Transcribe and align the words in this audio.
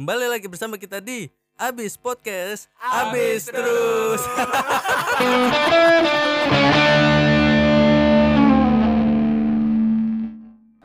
Kembali 0.00 0.32
lagi 0.32 0.48
bersama 0.48 0.80
kita 0.80 0.96
di 0.96 1.28
Abis 1.60 2.00
Podcast 2.00 2.72
Abis, 2.80 3.52
terus. 3.52 4.24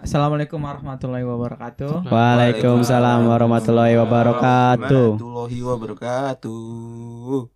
Assalamualaikum 0.04 0.60
warahmatullahi 0.60 1.24
wabarakatuh. 1.24 2.12
Waalaikumsalam 2.12 3.32
warahmatullahi 3.32 3.96
wabarakatuh. 4.04 5.16
Warahmatullahi 5.16 5.60
wabarakatuh. 5.64 7.48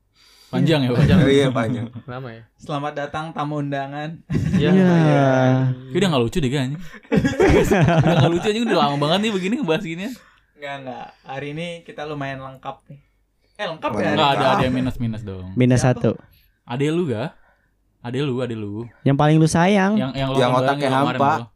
Panjang 0.55 0.88
ya, 0.88 0.96
panjang. 0.96 1.20
iya 1.28 1.52
panjang. 1.52 1.91
Lama 2.07 2.39
ya? 2.39 2.48
Selamat 2.55 2.96
datang 2.96 3.36
tamu 3.36 3.60
undangan. 3.60 4.16
Iya. 4.55 4.71
Ya. 4.80 5.28
Udah 5.91 6.07
gak 6.07 6.23
lucu 6.23 6.39
deh 6.39 6.48
kayaknya. 6.48 6.80
udah 8.07 8.16
gak 8.16 8.32
lucu 8.32 8.48
aja 8.48 8.60
udah 8.64 8.80
lama 8.80 8.96
banget 8.96 9.28
nih 9.28 9.32
begini 9.36 9.60
ngebahas 9.60 9.84
gini. 9.84 10.07
Enggak 10.60 10.76
enggak. 10.84 11.07
Hari 11.23 11.48
ini 11.55 11.68
kita 11.88 12.04
lumayan 12.04 12.44
lengkap 12.44 12.84
nih. 12.92 13.00
Eh 13.56 13.64
lengkap 13.64 13.92
ya? 13.96 14.11
Enggak 14.11 14.29
ada 14.36 14.46
ada 14.60 14.64
yang 14.68 14.75
minus-minus 14.75 15.24
dong. 15.24 15.56
Minus 15.56 15.88
satu. 15.88 16.20
Ada 16.68 16.83
lu 16.92 17.07
gak? 17.07 17.32
Ada 18.04 18.18
lu, 18.28 18.36
ada 18.43 18.52
lu. 18.52 18.83
Yang 19.07 19.18
paling 19.24 19.39
lu 19.39 19.47
sayang. 19.47 19.96
Yang 19.96 20.11
yang 20.19 20.30
Yang 20.36 20.52
otaknya 20.60 20.89
hampa. 20.92 21.33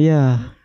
Iya. 0.00 0.56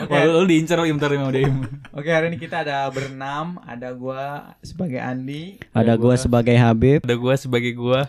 Oke. 0.00 0.16
Lu, 0.16 0.40
lu 0.40 0.46
diincer 0.48 0.80
im 0.86 0.96
ntar 0.96 1.12
sama 1.12 1.28
Deim. 1.28 1.66
Oke, 1.92 2.08
hari 2.08 2.32
ini 2.32 2.38
kita 2.40 2.64
ada 2.64 2.88
berenam. 2.88 3.60
Ada 3.68 3.92
gua 3.92 4.54
sebagai 4.64 5.02
Andi. 5.02 5.60
Ada 5.76 5.98
gua 6.00 6.14
sebagai 6.16 6.56
Habib. 6.56 7.04
Ada 7.04 7.16
gua 7.20 7.34
sebagai 7.36 7.74
gua. 7.76 8.06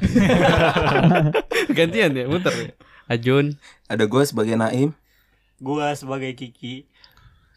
Gantian 1.78 2.16
ya, 2.16 2.30
muter 2.32 2.54
ya. 2.54 2.70
Ajun. 3.12 3.60
Ada 3.92 4.08
gue 4.08 4.24
sebagai 4.24 4.56
Naim. 4.56 4.96
Gua 5.60 5.92
sebagai 5.98 6.32
Kiki. 6.38 6.88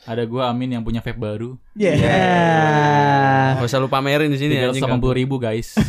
Ada 0.07 0.23
gua 0.29 0.53
Amin 0.53 0.71
yang 0.71 0.85
punya 0.87 1.03
vape 1.03 1.19
baru. 1.19 1.59
Yeah. 1.75 1.97
Ya. 1.99 3.59
Gak 3.59 3.67
usah 3.67 3.83
lu 3.83 3.91
pamerin 3.91 4.31
di 4.31 4.39
sini 4.39 4.55
Tiga 4.55 4.71
anjing. 4.71 4.85
ratus 4.87 5.15
ribu 5.17 5.37
guys. 5.41 5.75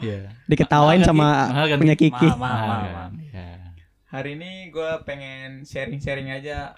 Iya. 0.00 0.32
Diketawain 0.48 1.04
Mahal 1.04 1.12
kan, 1.52 1.68
sama 1.68 1.76
punya 1.76 1.92
Ki? 1.92 2.08
Kiki. 2.08 2.28
Mahal, 2.40 2.40
mahal. 2.40 3.08
Iya. 3.20 3.76
Hari 4.08 4.32
ini 4.32 4.72
gua 4.72 5.04
pengen 5.04 5.68
sharing-sharing 5.68 6.32
aja 6.32 6.72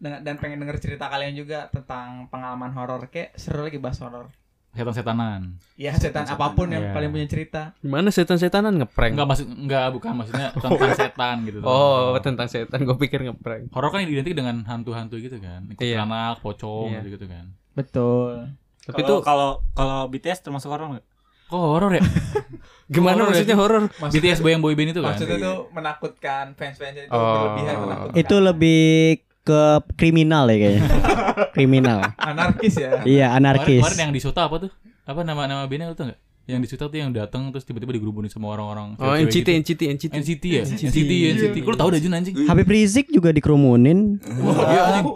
dan 0.00 0.40
pengen 0.40 0.64
denger 0.64 0.80
cerita 0.80 1.12
kalian 1.12 1.36
juga 1.36 1.68
tentang 1.68 2.32
pengalaman 2.32 2.72
horor 2.72 3.12
kayak 3.12 3.36
seru 3.36 3.60
lagi 3.60 3.76
bahas 3.76 4.00
horor. 4.00 4.32
Setan-setanan. 4.76 5.40
Ya 5.74 5.92
setan 5.92 6.24
apa 6.24 6.52
pun 6.52 6.68
yang 6.68 6.84
Iya. 6.84 6.92
kalian 6.92 7.10
punya 7.10 7.26
cerita. 7.26 7.72
Gimana 7.80 8.08
setan-setanan 8.08 8.76
ngeprank? 8.76 9.12
Enggak 9.12 9.28
maksud 9.28 9.46
enggak 9.48 9.86
bukan 9.90 10.12
maksudnya 10.14 10.48
tentang 10.62 10.92
setan 10.94 11.36
gitu. 11.42 11.58
Oh, 11.60 12.12
tentang 12.20 12.46
setan. 12.46 12.78
Gue 12.78 12.96
pikir 12.98 13.20
ngeprank. 13.22 13.72
Horor 13.72 13.90
kan 13.90 14.00
identik 14.00 14.32
dengan 14.32 14.60
hantu-hantu 14.62 15.16
gitu 15.16 15.36
kan. 15.36 15.64
Ikut 15.66 15.80
Iya. 15.80 16.04
anak, 16.04 16.40
pocong 16.40 16.92
Iya. 16.92 17.00
gitu, 17.00 17.16
gitu 17.16 17.26
kan. 17.26 17.44
Betul. 17.72 18.52
Tapi 18.82 19.00
Kalau 19.00 19.08
tuh 19.10 19.18
kalau 19.20 19.50
kalau 19.72 20.06
BTS 20.06 20.40
termasuk 20.40 20.68
orang 20.68 20.94
nggak? 20.94 21.06
Kok 21.46 21.58
horor 21.58 21.92
ya? 21.92 22.02
gimana 22.86 23.18
horor 23.18 23.26
maksudnya 23.30 23.56
horor? 23.56 23.82
BTS 24.10 24.38
boy 24.40 24.50
yang 24.50 24.60
boyband 24.60 24.90
itu 24.90 25.00
kan? 25.00 25.14
Maksudnya 25.14 25.38
tuh 25.38 25.58
menakutkan 25.70 26.44
fans-fansnya 26.54 27.06
itu 27.06 27.12
Oh. 27.12 27.22
berlebihan 27.50 27.74
menakutkan. 27.80 28.14
Itu 28.14 28.36
lebih 28.38 29.25
ke 29.46 29.60
kriminal 29.94 30.50
ya 30.50 30.56
kayaknya. 30.58 30.82
kriminal. 31.54 31.98
anarkis 32.18 32.74
ya. 32.74 33.00
Iya, 33.00 33.30
Kemarin, 33.30 33.38
anarkis. 33.38 33.80
kemarin 33.80 34.00
yang 34.02 34.12
di 34.12 34.20
Sota 34.20 34.44
apa 34.44 34.56
tuh? 34.58 34.70
Apa 35.06 35.22
nama 35.22 35.46
nama 35.46 35.62
bandnya 35.64 35.86
lu 35.86 35.94
tau 35.94 36.10
gak? 36.10 36.18
Yang 36.46 36.60
di 36.62 36.68
Sota 36.68 36.86
tuh 36.86 36.94
yang 36.96 37.10
datang 37.10 37.50
terus 37.50 37.62
tiba-tiba 37.62 37.90
digerubungin 37.92 38.26
sama 38.26 38.50
orang-orang. 38.50 38.94
Oh, 38.96 39.14
NCT, 39.14 39.46
gitu. 39.46 39.50
NCT, 39.56 39.80
NCT. 39.88 40.12
NCT 40.14 40.44
ya? 40.46 40.62
NCT, 40.64 41.10
NCT. 41.32 41.56
Lu 41.60 41.74
tau 41.74 41.90
dah 41.90 41.98
Jun 41.98 42.12
anjing? 42.12 42.34
Habib 42.44 42.66
Rizik 42.66 43.06
juga 43.08 43.30
dikerumunin. 43.30 44.18
Iya 44.22 44.82
anjing. 44.92 45.06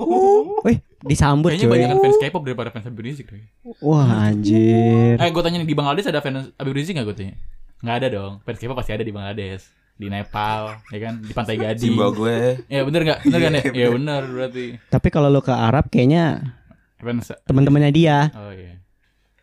Wih, 0.61 0.77
disambut 1.01 1.51
Kayaknya 1.51 1.67
cuy. 1.67 1.73
banyak 1.73 1.89
fans 1.97 2.19
K-pop 2.21 2.43
daripada 2.43 2.69
fans 2.69 2.85
Habib 2.85 3.03
Rizik 3.03 3.31
deh. 3.31 3.47
Wah, 3.81 4.27
anjir. 4.27 5.17
Eh, 5.17 5.29
gue 5.29 5.43
tanya 5.43 5.59
nih 5.59 5.67
di 5.67 5.75
Bangladesh 5.75 6.07
ada 6.07 6.19
fans 6.19 6.51
Habib 6.55 6.75
Rizik 6.75 6.95
gak 6.95 7.07
gue 7.07 7.17
tanya? 7.17 7.35
Gak 7.81 7.95
ada 7.97 8.09
dong. 8.11 8.33
Fans 8.43 8.59
K-pop 8.59 8.75
pasti 8.75 8.91
ada 8.91 9.03
di 9.03 9.11
Bangladesh. 9.11 9.63
Di 10.01 10.09
Nepal, 10.09 10.81
ya 10.89 10.99
kan? 11.05 11.15
Di 11.21 11.33
Pantai 11.37 11.61
Gading. 11.61 11.93
Zimbabwe. 11.93 12.65
Ya 12.73 12.81
bener 12.89 13.05
gak? 13.05 13.21
Bener 13.21 13.41
kan 13.45 13.53
ya? 13.53 13.63
Iya, 13.69 13.85
Ya 13.85 13.89
bener 13.93 14.23
berarti. 14.25 14.67
Tapi 14.89 15.09
kalau 15.13 15.29
lu 15.29 15.45
ke 15.45 15.53
Arab 15.53 15.93
kayaknya 15.93 16.57
teman-temannya 17.45 17.93
dia. 17.93 18.33
Oh 18.33 18.49
iya. 18.49 18.81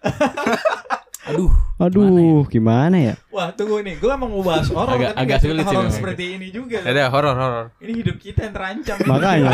Aduh. 1.29 1.66
Aduh, 1.77 2.41
gimana 2.45 2.97
ya? 2.97 3.13
Wah, 3.29 3.53
tunggu 3.53 3.79
nih. 3.79 3.95
Gue 3.95 4.09
emang 4.09 4.27
mau 4.27 4.41
bahas 4.41 4.65
horor 4.67 4.97
Agak- 4.97 5.13
tapi 5.13 5.21
agak 5.23 5.37
sulit 5.39 5.61
sih 5.61 5.77
horor 5.77 5.93
seperti 5.93 6.23
ini 6.33 6.47
juga. 6.49 6.81
Ada 6.81 7.05
horor, 7.07 7.35
horor. 7.35 7.65
Ini 7.77 7.93
hidup 7.95 8.17
kita 8.17 8.39
yang 8.43 8.53
terancam. 8.55 8.97
Makanya 9.05 9.51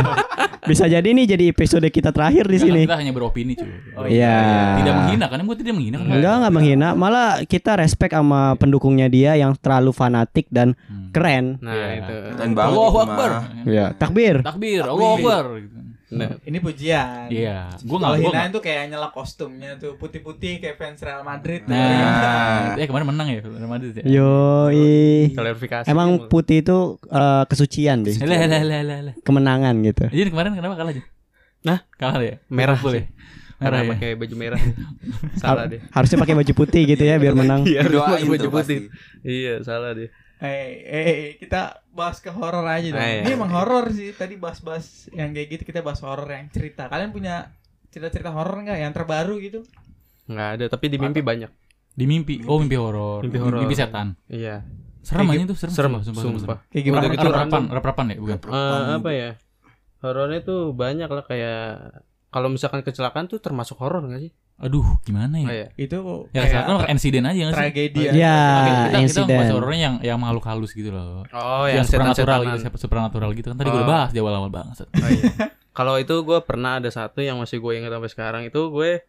bisa 0.63 0.88
jadi 0.88 1.03
nih 1.03 1.25
jadi 1.28 1.45
episode 1.50 1.83
kita 1.85 2.09
terakhir 2.09 2.47
di 2.47 2.57
sini. 2.57 2.81
Kita 2.83 2.95
hanya 2.95 3.12
beropini 3.12 3.53
cuy. 3.53 3.67
Oh, 3.94 4.07
Iya. 4.07 4.39
Tidak 4.79 4.94
menghina 4.95 5.25
kan? 5.28 5.38
Gue 5.44 5.57
tidak 5.59 5.73
menghina 5.75 5.97
kan? 6.00 6.07
Enggak 6.09 6.33
enggak 6.33 6.53
menghina, 6.53 6.88
malah 6.94 7.29
kita 7.44 7.72
respect 7.75 8.13
sama 8.13 8.56
pendukungnya 8.56 9.07
dia 9.07 9.35
yang 9.35 9.51
terlalu 9.53 9.91
fanatik 9.91 10.47
dan 10.47 10.79
Hmm. 10.88 11.12
keren. 11.12 11.59
Nah, 11.59 11.75
Iya. 11.75 11.91
itu. 12.00 12.16
Keren 12.33 12.51
banget 12.53 12.72
Allahu 12.72 12.88
itu 12.95 13.03
Akbar. 13.03 13.31
Ya, 13.67 13.85
takbir. 13.91 14.35
Takbir, 14.39 14.81
Allah 14.81 15.09
Akbar. 15.13 15.44
gitu. 15.59 15.75
Nah, 16.11 16.35
Ini 16.43 16.57
pujian. 16.59 17.31
Iya, 17.31 17.73
gua 17.87 17.97
Kalau 17.97 18.19
nggak 18.19 18.27
hinaan 18.27 18.49
tuh 18.53 18.61
kayak 18.61 18.91
nyela 18.91 19.09
kostumnya 19.09 19.79
tuh 19.79 19.95
putih-putih 19.95 20.59
kayak 20.61 20.75
fans 20.77 20.99
Real 21.01 21.23
Madrid. 21.25 21.63
Nah, 21.65 22.75
eh 22.75 22.85
kemarin 22.91 23.07
menang 23.07 23.27
ya 23.31 23.39
Real 23.41 23.69
Madrid 23.71 23.93
ya. 23.97 24.03
Yoi. 24.05 25.33
klarifikasi. 25.33 25.87
Emang 25.89 26.29
putih 26.29 26.61
itu 26.61 27.01
eh, 27.07 27.43
kesucian 27.49 28.03
deh, 28.05 28.13
Lah 28.25 28.45
lah 28.45 28.61
lah 28.61 28.99
lah 29.11 29.15
kemenangan 29.23 29.73
gitu. 29.81 30.05
Jadi 30.11 30.29
kemarin 30.29 30.53
kenapa 30.53 30.75
kalah 30.75 30.91
aja? 30.93 31.03
Nah? 31.63 31.79
kalah 31.95 32.21
ya? 32.21 32.35
Merah 32.51 32.77
karena 33.63 33.79
Merah 33.79 33.79
ya? 33.79 33.91
pakai 33.95 34.09
baju 34.19 34.35
merah. 34.35 34.61
salah 35.39 35.65
deh. 35.71 35.79
Harusnya 35.93 36.17
pakai 36.19 36.35
baju 36.35 36.53
putih 36.53 36.81
gitu 36.83 37.03
ya 37.07 37.15
biar 37.15 37.33
menang. 37.39 37.63
Iya, 37.63 37.87
harus 37.87 37.95
Doain 37.95 38.11
pakai 38.11 38.27
baju 38.27 38.47
putih. 38.59 38.79
Iya, 39.23 39.53
salah 39.63 39.95
deh. 39.95 40.09
Eh, 40.43 40.71
eh, 40.83 41.27
kita 41.39 41.87
bahas 41.95 42.19
ke 42.19 42.27
horor 42.27 42.67
aja 42.67 42.91
dong. 42.91 42.99
Ah, 42.99 43.07
iya. 43.07 43.23
Ini 43.23 43.31
emang 43.39 43.55
horor 43.55 43.87
sih. 43.95 44.11
Tadi 44.11 44.35
bahas-bahas 44.35 45.07
yang 45.15 45.31
kayak 45.31 45.47
gitu 45.55 45.63
kita 45.71 45.79
bahas 45.79 46.03
horor 46.03 46.27
yang 46.27 46.51
cerita. 46.51 46.91
Kalian 46.91 47.15
punya 47.15 47.55
cerita-cerita 47.95 48.35
horor 48.35 48.59
nggak 48.59 48.75
yang 48.75 48.91
terbaru 48.91 49.39
gitu? 49.39 49.63
Enggak 50.27 50.49
ada, 50.59 50.65
tapi 50.67 50.91
di 50.91 50.99
mimpi 50.99 51.23
banyak. 51.23 51.47
Di 51.95 52.03
mimpi. 52.03 52.43
Oh, 52.43 52.59
mimpi 52.59 52.75
horor. 52.75 53.23
Mimpi 53.23 53.39
horor. 53.39 53.59
Mimpi 53.63 53.75
setan. 53.79 54.19
Iya. 54.27 54.67
Serem 54.99 55.31
aja 55.31 55.43
tuh, 55.47 55.57
serem. 55.59 55.73
Serem, 55.75 55.91
sumpah, 56.03 56.21
sumpah. 56.23 56.57
Kayak 56.71 56.83
gimana? 56.91 57.03
Gitu 57.07 57.27
random. 57.31 57.63
rap-rapan 57.71 58.05
ya, 58.11 58.17
bukan? 58.19 58.37
Eh, 58.43 58.83
apa 58.99 59.09
ya? 59.15 59.29
Horornya 60.03 60.41
tuh 60.43 60.75
banyak 60.75 61.07
lah 61.07 61.23
kayak 61.23 61.63
kalau 62.27 62.51
misalkan 62.51 62.83
kecelakaan 62.83 63.31
tuh 63.31 63.39
termasuk 63.39 63.79
horor 63.79 64.03
nggak 64.03 64.27
sih? 64.27 64.31
Aduh, 64.63 64.88
gimana 65.03 65.35
Oh, 65.35 65.44
ya? 65.44 65.51
iya. 65.51 65.68
Itu 65.75 65.97
Ya, 66.31 66.41
kayak 66.41 66.63
kecelakaan 66.63 66.88
insiden 66.90 67.24
aja 67.24 67.35
nggak 67.38 67.51
sih? 67.51 67.59
tragedi 67.59 68.00
Ya, 68.00 68.07
Oke, 68.07 68.16
kita, 68.16 68.79
kita 68.88 69.00
insiden. 69.01 69.28
bahas 69.35 69.50
horornya 69.51 69.79
yang 69.81 69.96
yang 70.01 70.18
makhluk 70.18 70.46
halus 70.46 70.72
gitu 70.72 70.90
loh. 70.90 71.28
Oh, 71.29 71.66
yang 71.66 71.84
supernatural 71.84 72.40
gitu, 72.46 72.57
supernatural 72.78 73.29
gitu 73.34 73.47
kan. 73.50 73.57
Tadi 73.57 73.68
gue 73.68 73.75
Oh. 73.75 73.79
udah 73.79 73.90
bahas 73.90 74.09
di 74.09 74.19
awal-awal 74.19 74.47
banget. 74.50 74.75
Oh, 74.85 75.09
iya. 75.09 75.24
Kalau 75.69 75.96
itu 75.97 76.16
gue 76.16 76.40
pernah 76.41 76.78
ada 76.78 76.88
satu 76.88 77.19
yang 77.19 77.35
masih 77.38 77.57
gue 77.57 77.74
ingat 77.75 77.91
sampai 77.91 78.07
sekarang 78.07 78.41
itu 78.44 78.62
gue 78.69 79.03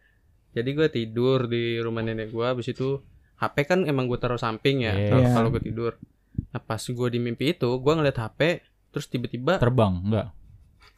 jadi 0.51 0.65
gue 0.67 0.87
tidur 0.89 1.45
di 1.45 1.77
rumah 1.77 2.01
nenek 2.01 2.29
gue 2.29 2.41
habis 2.41 2.65
itu 2.65 2.99
HP 3.35 3.55
kan 3.65 3.79
emang 3.83 4.05
gue 4.05 4.15
taruh 4.15 4.35
samping 4.35 4.81
ya 4.81 4.91
Iya. 4.91 5.07
kalau 5.09 5.21
Iya. 5.21 5.31
kalau 5.31 5.47
gue 5.49 5.61
tidur. 5.61 5.91
Nah 6.49 6.59
pas 6.59 6.81
gue 6.81 7.07
di 7.07 7.17
mimpi 7.17 7.53
itu 7.53 7.69
gue 7.69 7.93
ngeliat 7.93 8.17
HP 8.17 8.59
terus 8.89 9.05
tiba-tiba 9.05 9.55
Terbang, 9.55 9.99
enggak? 10.01 10.31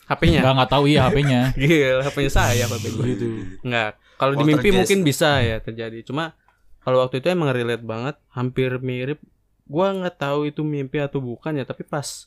HP-nya 0.08 0.40
Enggak 0.40 0.54
enggak 0.56 0.72
tahu 0.72 0.84
iya 0.88 1.00
HP-nya. 1.04 1.42
Gila, 1.60 2.00
HP-nya 2.02 2.32
saya 2.32 2.64
HP 2.64 2.86
gue. 2.90 3.06
Gitu. 3.12 3.28
Enggak. 3.62 3.92
Kalau 4.18 4.34
di 4.34 4.44
mimpi 4.44 4.70
mungkin 4.72 5.02
bisa 5.02 5.40
ya 5.40 5.58
terjadi. 5.58 6.02
Cuma 6.02 6.34
kalau 6.82 7.02
waktu 7.02 7.22
itu 7.22 7.30
emang 7.30 7.50
relate 7.50 7.82
banget, 7.82 8.16
hampir 8.30 8.78
mirip. 8.80 9.22
Gua 9.64 9.92
nggak 9.92 10.18
tahu 10.18 10.48
itu 10.48 10.62
mimpi 10.62 10.98
atau 10.98 11.20
bukan 11.20 11.54
ya, 11.54 11.64
tapi 11.64 11.84
pas 11.84 12.26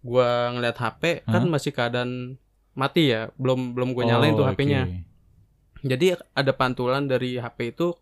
gua 0.00 0.50
ngeliat 0.50 0.76
HP 0.76 1.02
kan 1.24 1.42
Hah? 1.42 1.50
masih 1.50 1.70
keadaan 1.70 2.38
mati 2.72 3.10
ya, 3.10 3.32
belum 3.34 3.72
belum 3.72 3.90
gue 3.90 4.04
nyalain 4.04 4.32
tuh 4.32 4.44
Oh, 4.44 4.48
HP-nya. 4.48 4.84
oke. 4.84 5.00
Jadi 5.82 6.06
ada 6.30 6.52
pantulan 6.52 7.04
dari 7.04 7.36
HP 7.36 7.72
itu 7.72 7.96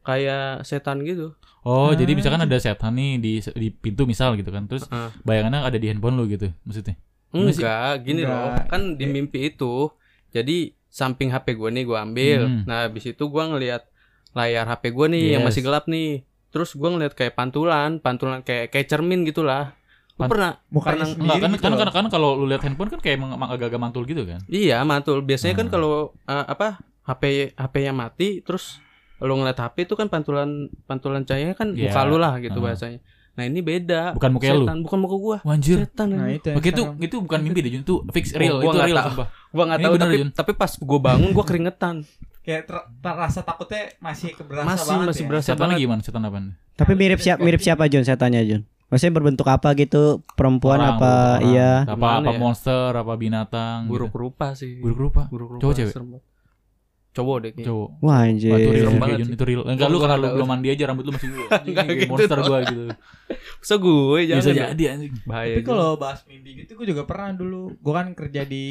kayak 0.00 0.64
setan 0.64 1.04
gitu. 1.04 1.36
Oh, 1.60 1.92
Ah. 1.92 1.92
jadi 1.92 2.16
misalkan 2.16 2.40
ada 2.40 2.56
setan 2.56 2.96
nih 2.96 3.20
di 3.20 3.32
di 3.54 3.68
pintu 3.68 4.08
misal 4.08 4.32
gitu 4.34 4.48
kan. 4.48 4.64
Terus 4.64 4.88
Heeh. 4.88 5.10
bayangannya 5.22 5.60
ada 5.62 5.76
di 5.76 5.86
handphone 5.86 6.16
lu 6.16 6.24
gitu 6.26 6.48
maksudnya. 6.64 6.96
Enggak, 7.28 8.02
gini 8.02 8.24
Enggak. 8.24 8.32
loh. 8.32 8.64
Kan 8.66 8.82
di 8.96 9.04
mimpi 9.04 9.38
itu 9.46 9.92
jadi 10.28 10.72
samping 10.88 11.28
HP 11.28 11.54
gue 11.54 11.70
nih 11.70 11.84
gue 11.84 11.94
ambil. 11.94 12.40
Hmm. 12.44 12.62
Nah, 12.64 12.84
habis 12.84 13.04
itu 13.04 13.24
gua 13.24 13.46
ngelihat 13.46 13.84
layar 14.32 14.66
HP 14.66 14.90
gue 14.90 15.06
nih 15.08 15.24
yang 15.32 15.42
Yes. 15.42 15.48
masih 15.48 15.62
gelap 15.62 15.84
nih. 15.84 16.24
Terus 16.48 16.72
gua 16.72 16.90
ngeliat 16.90 17.12
kayak 17.12 17.34
pantulan, 17.34 17.98
pantulan 17.98 18.40
kayak 18.40 18.68
kayak 18.68 18.86
cermin 18.86 19.22
gitulah. 19.22 19.76
Lu 20.14 20.26
pernah 20.26 20.58
mukanya 20.68 20.94
pernah- 20.98 21.08
sendiri 21.08 21.22
Enggak 21.22 21.38
kan 21.38 21.50
gitu 21.50 21.62
kan, 21.62 21.72
kan 21.78 21.88
kan 21.94 22.06
kalau 22.08 22.34
lu 22.34 22.44
lihat 22.46 22.62
handphone 22.62 22.88
kan 22.88 22.98
kayak 22.98 23.16
emang 23.16 23.30
agak-agak 23.38 23.78
mantul 23.78 24.02
gitu 24.02 24.24
kan. 24.24 24.40
Iya, 24.46 24.82
mantul. 24.82 25.22
Biasanya 25.22 25.54
kan 25.54 25.66
Hmm. 25.66 25.72
kalau 25.72 25.92
uh, 26.24 26.44
apa 26.44 26.80
HP 27.04 27.22
HP-nya 27.54 27.92
mati 27.92 28.40
terus 28.40 28.82
lu 29.18 29.34
ngeliat 29.34 29.56
HP 29.56 29.84
itu 29.84 29.94
kan 29.94 30.06
pantulan 30.06 30.48
pantulan 30.84 31.22
cahaya 31.22 31.52
kan 31.52 31.70
Iya. 31.70 31.88
muka 31.88 32.00
lu 32.02 32.16
lah 32.16 32.34
gitu 32.38 32.58
Ah. 32.58 32.64
bahasanya. 32.64 32.98
Nah, 33.38 33.46
ini 33.46 33.62
beda. 33.62 34.18
Bukan 34.18 34.30
muka 34.34 34.50
lu. 34.50 34.66
Setan, 34.66 34.78
bukan 34.82 34.98
muka 34.98 35.16
gua. 35.16 35.36
Wanjir. 35.46 35.78
Setan. 35.80 36.10
Nah, 36.10 36.26
itu. 36.28 36.50
Oke 36.50 36.68
itu 36.68 36.82
itu 36.98 37.16
bukan 37.22 37.38
mimpi 37.38 37.62
deh 37.62 37.70
Jun, 37.70 37.82
itu 37.82 37.94
fix 38.10 38.34
Oh, 38.34 38.42
real, 38.42 38.58
gua 38.58 38.66
itu 38.68 38.78
real 38.82 38.98
tahu. 38.98 39.06
sumpah. 39.08 39.26
Gua 39.48 39.64
nggak 39.64 39.78
Ini 39.78 39.84
tahu 39.86 39.92
bener, 39.94 40.02
tapi 40.04 40.16
Jun. 40.18 40.28
tapi 40.34 40.52
pas 40.52 40.72
gua 40.74 40.98
bangun 41.00 41.30
gua 41.30 41.44
keringetan. 41.46 41.96
kayak 42.40 42.64
ter- 42.64 42.86
rasa 43.04 43.40
takutnya 43.40 43.92
masih 43.98 44.32
keberasa 44.32 44.64
Masih- 44.66 44.88
banget 44.90 45.06
masih 45.06 45.22
ya. 45.22 45.28
berasa. 45.28 45.48
Setan 45.48 45.62
banget. 45.62 45.78
gimana? 45.78 46.00
Setan 46.02 46.22
apa? 46.24 46.38
Tapi 46.74 46.92
mirip 46.92 47.20
siapa 47.20 47.38
mirip 47.38 47.60
siapa 47.60 47.86
Jun 47.86 48.02
saya 48.02 48.16
tanya 48.16 48.42
Jun. 48.42 48.66
Maksudnya 48.88 49.14
berbentuk 49.14 49.44
apa 49.44 49.68
gitu? 49.74 50.24
Perempuan 50.32 50.80
Orang, 50.80 50.96
apa? 50.96 51.12
orang. 51.36 51.44
Iya. 51.46 51.70
Apa 51.86 52.06
apa 52.18 52.32
ya? 52.32 52.38
monster, 52.40 52.88
apa 52.90 53.12
binatang? 53.14 53.84
buruk 53.84 54.08
gitu. 54.08 54.18
rupa 54.18 54.46
sih 54.52 54.80
Buruk 54.80 54.98
rupa. 54.98 55.22
buruk 55.28 55.48
rupa 55.54 55.62
Cowok 55.62 55.74
cewek? 55.76 55.94
Cowok 57.18 57.36
deh 57.38 57.50
kayaknya. 57.52 57.68
Cowok. 57.68 57.88
Wah 57.90 57.98
Wah, 58.00 58.20
itu 58.22 58.30
anjir. 58.30 58.50
real 58.70 58.92
banget 58.94 59.18
Jun. 59.18 59.26
sih. 59.26 59.34
Itu 59.34 59.44
real. 59.44 59.62
Enggak 59.64 59.88
lu 59.88 59.98
karena 59.98 60.14
nggak 60.14 60.22
lu 60.24 60.36
belum 60.36 60.48
mandi 60.48 60.68
aja 60.68 60.84
rambut 60.86 61.04
lu 61.04 61.12
masih 61.12 61.28
kayak 61.50 61.86
gitu 61.98 62.08
monster 62.08 62.36
dong. 62.36 62.46
gua 62.46 62.58
gitu. 62.62 62.82
Masa 63.58 63.74
gue 63.76 64.20
jangan 64.24 64.40
Bisa 64.40 64.52
jadi 64.54 64.84
anjing. 64.88 65.12
bahaya 65.24 65.54
Tapi 65.54 65.64
kalau 65.64 65.88
bahas 65.94 66.20
mimpi 66.24 66.50
gitu 66.56 66.70
gue 66.74 66.86
juga 66.86 67.02
pernah 67.02 67.30
dulu. 67.32 67.74
Gue 67.76 67.92
kan 67.92 68.06
kerja 68.12 68.42
di 68.42 68.64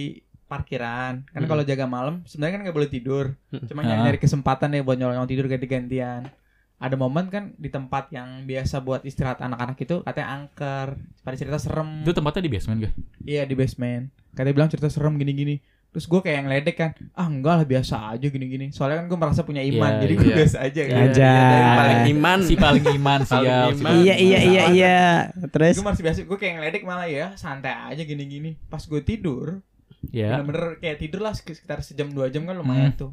parkiran. 0.48 1.28
Kan 1.28 1.42
Hmm. 1.42 1.50
kalau 1.50 1.62
jaga 1.62 1.86
malam 1.86 2.24
sebenarnya 2.24 2.54
kan 2.54 2.62
nggak 2.64 2.76
boleh 2.76 2.90
tidur. 2.90 3.26
Hmm. 3.50 3.68
Cuma 3.68 3.82
Ah. 3.82 3.86
nyari-nyari 3.86 4.18
kesempatan 4.18 4.72
ya 4.72 4.82
buat 4.82 4.96
nyolong 4.96 5.28
tidur 5.28 5.46
ganti-gantian. 5.46 6.32
Ada 6.78 6.94
momen 6.94 7.28
kan 7.28 7.52
di 7.54 7.68
tempat 7.68 8.08
yang 8.12 8.46
biasa 8.46 8.80
buat 8.80 9.02
istirahat 9.02 9.42
anak-anak 9.42 9.76
itu 9.76 10.00
katanya 10.02 10.28
angker. 10.32 10.88
Pada 11.20 11.36
cerita 11.36 11.58
serem. 11.58 12.02
Itu 12.02 12.14
tempatnya 12.14 12.40
di 12.40 12.52
basement 12.54 12.78
gak? 12.80 12.94
Iya 13.26 13.44
di 13.44 13.54
basement. 13.54 14.08
Katanya 14.32 14.54
bilang 14.56 14.70
cerita 14.70 14.88
serem 14.88 15.18
gini-gini. 15.18 15.58
Terus 15.88 16.06
gue 16.06 16.20
kayak 16.20 16.40
ngeledek 16.44 16.76
kan. 16.76 16.92
Ah 17.12 17.26
enggak 17.26 17.54
lah 17.56 17.66
biasa 17.66 17.96
aja 18.12 18.28
gini-gini. 18.28 18.70
Soalnya 18.70 19.02
kan 19.02 19.08
gue 19.08 19.18
merasa 19.18 19.42
punya 19.42 19.62
iman. 19.62 19.92
Iya, 19.92 20.00
jadi 20.00 20.14
gue 20.14 20.26
iya. 20.26 20.38
biasa 20.38 20.58
aja 20.62 20.82
kan. 20.84 20.98
Aja. 21.02 21.26
Iya, 21.26 21.50
dari 21.50 21.70
paling 21.74 22.02
iman 22.12 22.40
Si 22.40 22.54
paling 22.56 22.86
iman 22.94 23.20
Paling 23.22 23.48
siap. 23.48 23.72
iman. 23.74 23.92
Iya 23.96 24.16
iya 24.16 24.40
iya 24.44 24.64
iya. 24.70 25.00
Terus 25.48 25.76
Gue 25.76 25.88
masih 25.88 26.04
biasa. 26.04 26.18
Gue 26.24 26.38
kayak 26.38 26.54
ngeledek 26.56 26.84
malah 26.84 27.08
ya. 27.08 27.28
Santai 27.34 27.74
aja 27.74 28.02
gini-gini. 28.02 28.56
Pas 28.66 28.82
gue 28.82 29.02
tidur. 29.02 29.64
Ya. 30.08 30.38
bener-bener 30.38 30.78
kayak 30.78 30.98
tidur 31.00 31.20
lah 31.20 31.34
sek- 31.34 31.52
sekitar 31.52 31.82
sejam 31.82 32.08
dua 32.08 32.30
jam 32.30 32.46
kan 32.46 32.54
lumayan 32.54 32.94
Hmm. 32.94 33.00
tuh 33.00 33.12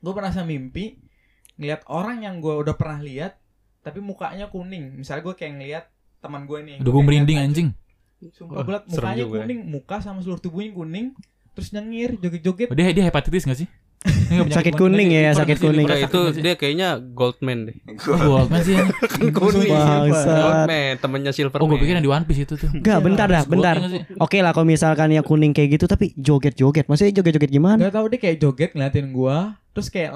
gue 0.00 0.12
merasa 0.14 0.40
mimpi 0.40 0.96
ngeliat 1.54 1.84
orang 1.84 2.22
yang 2.22 2.38
gue 2.38 2.54
udah 2.56 2.72
pernah 2.72 2.96
lihat 2.98 3.36
tapi 3.80 3.98
mukanya 3.98 4.48
kuning 4.48 4.96
misalnya 4.96 5.20
gue 5.22 5.34
kayak 5.34 5.52
ngeliat 5.52 5.84
teman 6.18 6.46
gue 6.46 6.56
nih 6.62 6.76
Udah 6.78 6.92
gue 6.94 7.02
merinding 7.02 7.38
anjing. 7.38 7.68
sumpah 8.30 8.62
liat 8.62 8.84
serem 8.86 8.96
mukanya 9.02 9.18
ya. 9.18 9.28
kuning 9.34 9.60
muka 9.66 9.96
sama 9.98 10.18
seluruh 10.20 10.38
tubuhnya 10.38 10.72
kuning 10.72 11.06
terus 11.52 11.68
nyengir 11.70 12.16
joget-joget 12.16 12.68
Oh, 12.70 12.76
dia 12.76 12.92
dia 12.92 13.04
hepatitis 13.06 13.44
gak 13.44 13.58
sih? 13.58 13.68
Ini 14.00 14.32
nggak 14.32 14.46
penyakit 14.48 14.56
Sakit 14.56 14.74
kuning 14.80 15.08
ya, 15.12 15.36
sakit 15.36 15.58
kuning. 15.60 15.84
Sakit 15.84 16.08
itu 16.08 16.20
dia 16.40 16.54
kayaknya 16.56 16.96
Goldman 16.96 17.68
deh 17.68 17.76
Goldman 18.00 18.60
sih. 18.64 18.80
kuning 19.38 19.68
Bangsat. 19.68 20.40
Goldman 20.40 20.94
temennya 21.04 21.32
Silverman 21.36 21.60
Oh, 21.60 21.68
gue 21.68 21.78
pikir 21.84 22.00
yang 22.00 22.04
di 22.04 22.08
One 22.08 22.24
Piece 22.24 22.48
itu 22.48 22.56
tuh. 22.56 22.72
Enggak, 22.72 23.04
bentar 23.04 23.28
dah, 23.28 23.44
bentar. 23.44 23.76
Oke 24.16 24.40
lah 24.40 24.56
kalau 24.56 24.64
misalkan 24.64 25.12
yang 25.12 25.20
kuning 25.20 25.52
kayak 25.52 25.76
gitu 25.76 25.84
tapi 25.84 26.16
joget-joget. 26.16 26.88
Maksudnya 26.88 27.12
joget-joget 27.20 27.52
gimana? 27.52 27.76
nggak 27.76 27.92
tahu 27.92 28.06
dia 28.08 28.18
kayak 28.24 28.36
joget 28.40 28.70
ngeliatin 28.72 29.12
gue 29.12 29.36
terus 29.76 29.88
kayak 29.92 30.10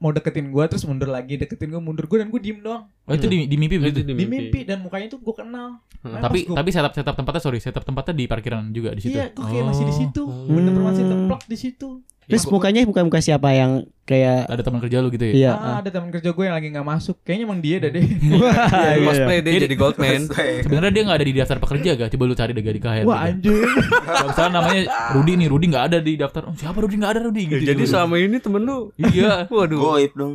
mau 0.00 0.10
deketin 0.10 0.48
gue 0.48 0.64
terus 0.64 0.82
mundur 0.82 1.06
lagi 1.06 1.36
deketin 1.36 1.68
gue 1.68 1.78
mundur 1.78 2.04
gue 2.04 2.16
dan 2.16 2.26
gue 2.26 2.40
diem 2.40 2.58
doang 2.58 2.88
Oh, 3.04 3.12
itu 3.12 3.26
di, 3.26 3.44
di 3.44 3.54
mimpi 3.54 3.76
itu 3.76 3.84
begitu. 3.84 4.00
di 4.02 4.12
di 4.14 4.24
mimpi 4.24 4.58
dan 4.62 4.80
mukanya 4.80 5.06
tuh 5.08 5.20
gue 5.20 5.34
kenal 5.34 5.78
Hmm. 6.00 6.16
Nah, 6.16 6.24
Tapi 6.24 6.48
gua- 6.48 6.56
tapi 6.56 6.70
setup 6.70 6.92
setup 6.92 7.12
tempatnya 7.12 7.42
sorry, 7.42 7.60
setup 7.60 7.84
tempatnya 7.84 8.14
di 8.14 8.24
parkiran 8.24 8.72
juga 8.72 8.90
di 8.90 9.02
situ. 9.02 9.12
iya 9.12 9.28
gue 9.28 9.44
kayak 9.44 9.64
masih 9.66 9.84
di 9.84 9.92
situ 9.94 10.22
Oh. 10.24 10.48
bener-bener 10.48 10.80
masih 10.86 11.04
Hmm. 11.04 11.12
teplak 11.28 11.42
di 11.44 11.56
situ 11.58 11.88
Terus 12.30 12.46
mukanya 12.46 12.80
muka-muka 12.82 13.18
siapa 13.18 13.50
yang 13.50 13.84
kayak 14.02 14.46
Ada 14.46 14.62
teman 14.62 14.78
kerja 14.78 14.96
lu 14.98 15.10
gitu 15.10 15.22
ya? 15.22 15.32
iya. 15.34 15.52
ah, 15.52 15.78
ada 15.78 15.90
teman 15.90 16.10
kerja 16.10 16.30
gue 16.30 16.44
yang 16.46 16.54
lagi 16.54 16.68
nggak 16.70 16.82
masuk 16.82 17.18
kayaknya 17.22 17.44
emang 17.46 17.60
dia 17.60 17.76
dah 17.78 17.90
deh 17.90 18.02
Wah, 18.38 18.54
iya. 18.96 19.04
cosplay 19.04 19.38
dia 19.38 19.52
Jadi- 19.62 19.78
Goldman 19.78 20.22
Sebenarnya 20.64 20.92
dia 20.94 21.02
nggak 21.06 21.18
ada 21.18 21.26
di 21.26 21.34
daftar 21.34 21.58
pekerja 21.58 21.90
gak? 21.94 22.08
Coba 22.10 22.24
lu 22.26 22.34
cari 22.34 22.50
deh 22.50 22.62
gak 22.62 22.74
di 22.74 22.82
KHR. 22.82 23.04
wah 23.04 23.18
anjir 23.22 23.54
Kalau 24.06 24.26
misalnya 24.30 24.52
namanya 24.56 24.80
Rudi 25.12 25.32
nih, 25.34 25.48
Rudi 25.50 25.66
nggak 25.68 25.84
ada 25.86 25.98
di 25.98 26.12
daftar. 26.14 26.42
Oh, 26.46 26.54
siapa 26.54 26.78
Rudi 26.78 26.94
nggak 26.96 27.12
ada 27.12 27.20
Rudi 27.22 27.42
gitu. 27.46 27.62
jadi 27.66 27.82
selama 27.84 28.14
ini 28.16 28.38
temen 28.38 28.62
lu 28.62 28.78
iya. 28.96 29.46
waduh 29.46 29.78
Goib 29.78 30.12
dong. 30.14 30.34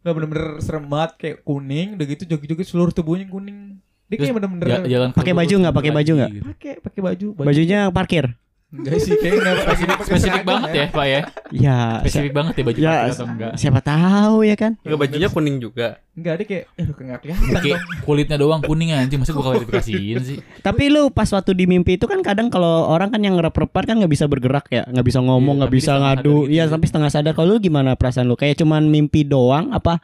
Nggak 0.00 0.12
bener-bener 0.12 0.48
serem 0.60 0.84
banget 0.84 1.10
kayak 1.16 1.36
kuning 1.42 1.96
udah 1.96 2.06
gitu 2.06 2.22
joget-joget 2.26 2.66
seluruh 2.66 2.92
tubuhnya 2.92 3.24
kuning 3.24 3.80
dia 4.04 4.20
kayak 4.20 4.36
bener-bener 4.36 4.84
jalan 4.84 5.08
Pakai 5.10 5.32
baju 5.32 5.54
nggak? 5.64 5.74
Pakai 5.74 5.92
baju 5.92 6.12
nggak? 6.14 6.30
pakai 6.44 6.72
pakai 6.78 7.00
baju, 7.00 7.26
baju 7.34 7.46
bajunya 7.48 7.88
parkir. 7.88 8.36
Enggak 8.74 8.98
sih 8.98 9.14
kayak 9.14 9.34
nggak 9.36 9.54
pakai 9.54 9.64
Spesifik, 9.64 9.94
pakai 9.94 10.06
spesifik 10.10 10.42
banget 10.42 10.70
ya, 10.70 10.84
Pak 10.90 11.06
ya. 11.06 11.20
Ya, 11.48 11.78
Spesifik 12.02 12.32
banget 12.32 12.52
ya 12.52 12.62
baju 12.62 12.78
ya 12.78 12.90
pakai 12.90 13.08
atau 13.08 13.26
enggak. 13.26 13.52
siapa 13.54 13.80
tahu 13.80 14.36
ya 14.42 14.54
kan? 14.54 14.72
Enggak 14.82 14.98
bajunya 14.98 15.28
kuning 15.28 15.56
juga 15.58 15.88
enggak 16.14 16.34
dia 16.36 16.46
kayak 16.46 16.64
eh 16.72 16.86
kelihatan 16.86 17.26
Kayak 17.58 17.78
dong 17.80 18.02
kulitnya 18.02 18.36
doang 18.36 18.60
kuning 18.60 18.90
anjing, 18.90 19.18
masa 19.18 19.30
gua 19.30 19.44
klarifikasiin 19.48 20.18
sih. 20.20 20.38
Tapi 20.60 20.84
lu 20.86 21.10
pas 21.10 21.26
waktu 21.26 21.52
di 21.52 21.64
mimpi 21.64 21.94
itu 21.94 22.06
kan 22.06 22.18
kadang 22.20 22.46
kalau 22.48 22.86
orang 22.86 23.10
kan 23.10 23.18
yang 23.18 23.34
ngerep-repan 23.34 23.82
kan 23.84 23.94
nggak 23.98 24.10
bisa 24.10 24.26
bergerak 24.26 24.66
ya, 24.68 24.82
nggak 24.84 25.06
bisa 25.06 25.18
ngomong, 25.18 25.54
Iya, 25.54 25.60
nggak 25.62 25.72
tapi 25.72 25.80
bisa 25.80 25.92
ngadu. 25.94 26.36
gitu. 26.46 26.52
Iya, 26.52 26.64
sampai 26.66 26.86
setengah 26.86 27.10
sadar. 27.10 27.32
Kalau 27.34 27.48
lu 27.50 27.58
gimana 27.58 27.94
perasaan 27.94 28.26
lu? 28.26 28.34
Kayak 28.34 28.62
cuman 28.62 28.86
mimpi 28.86 29.22
doang 29.22 29.70
apa 29.70 29.98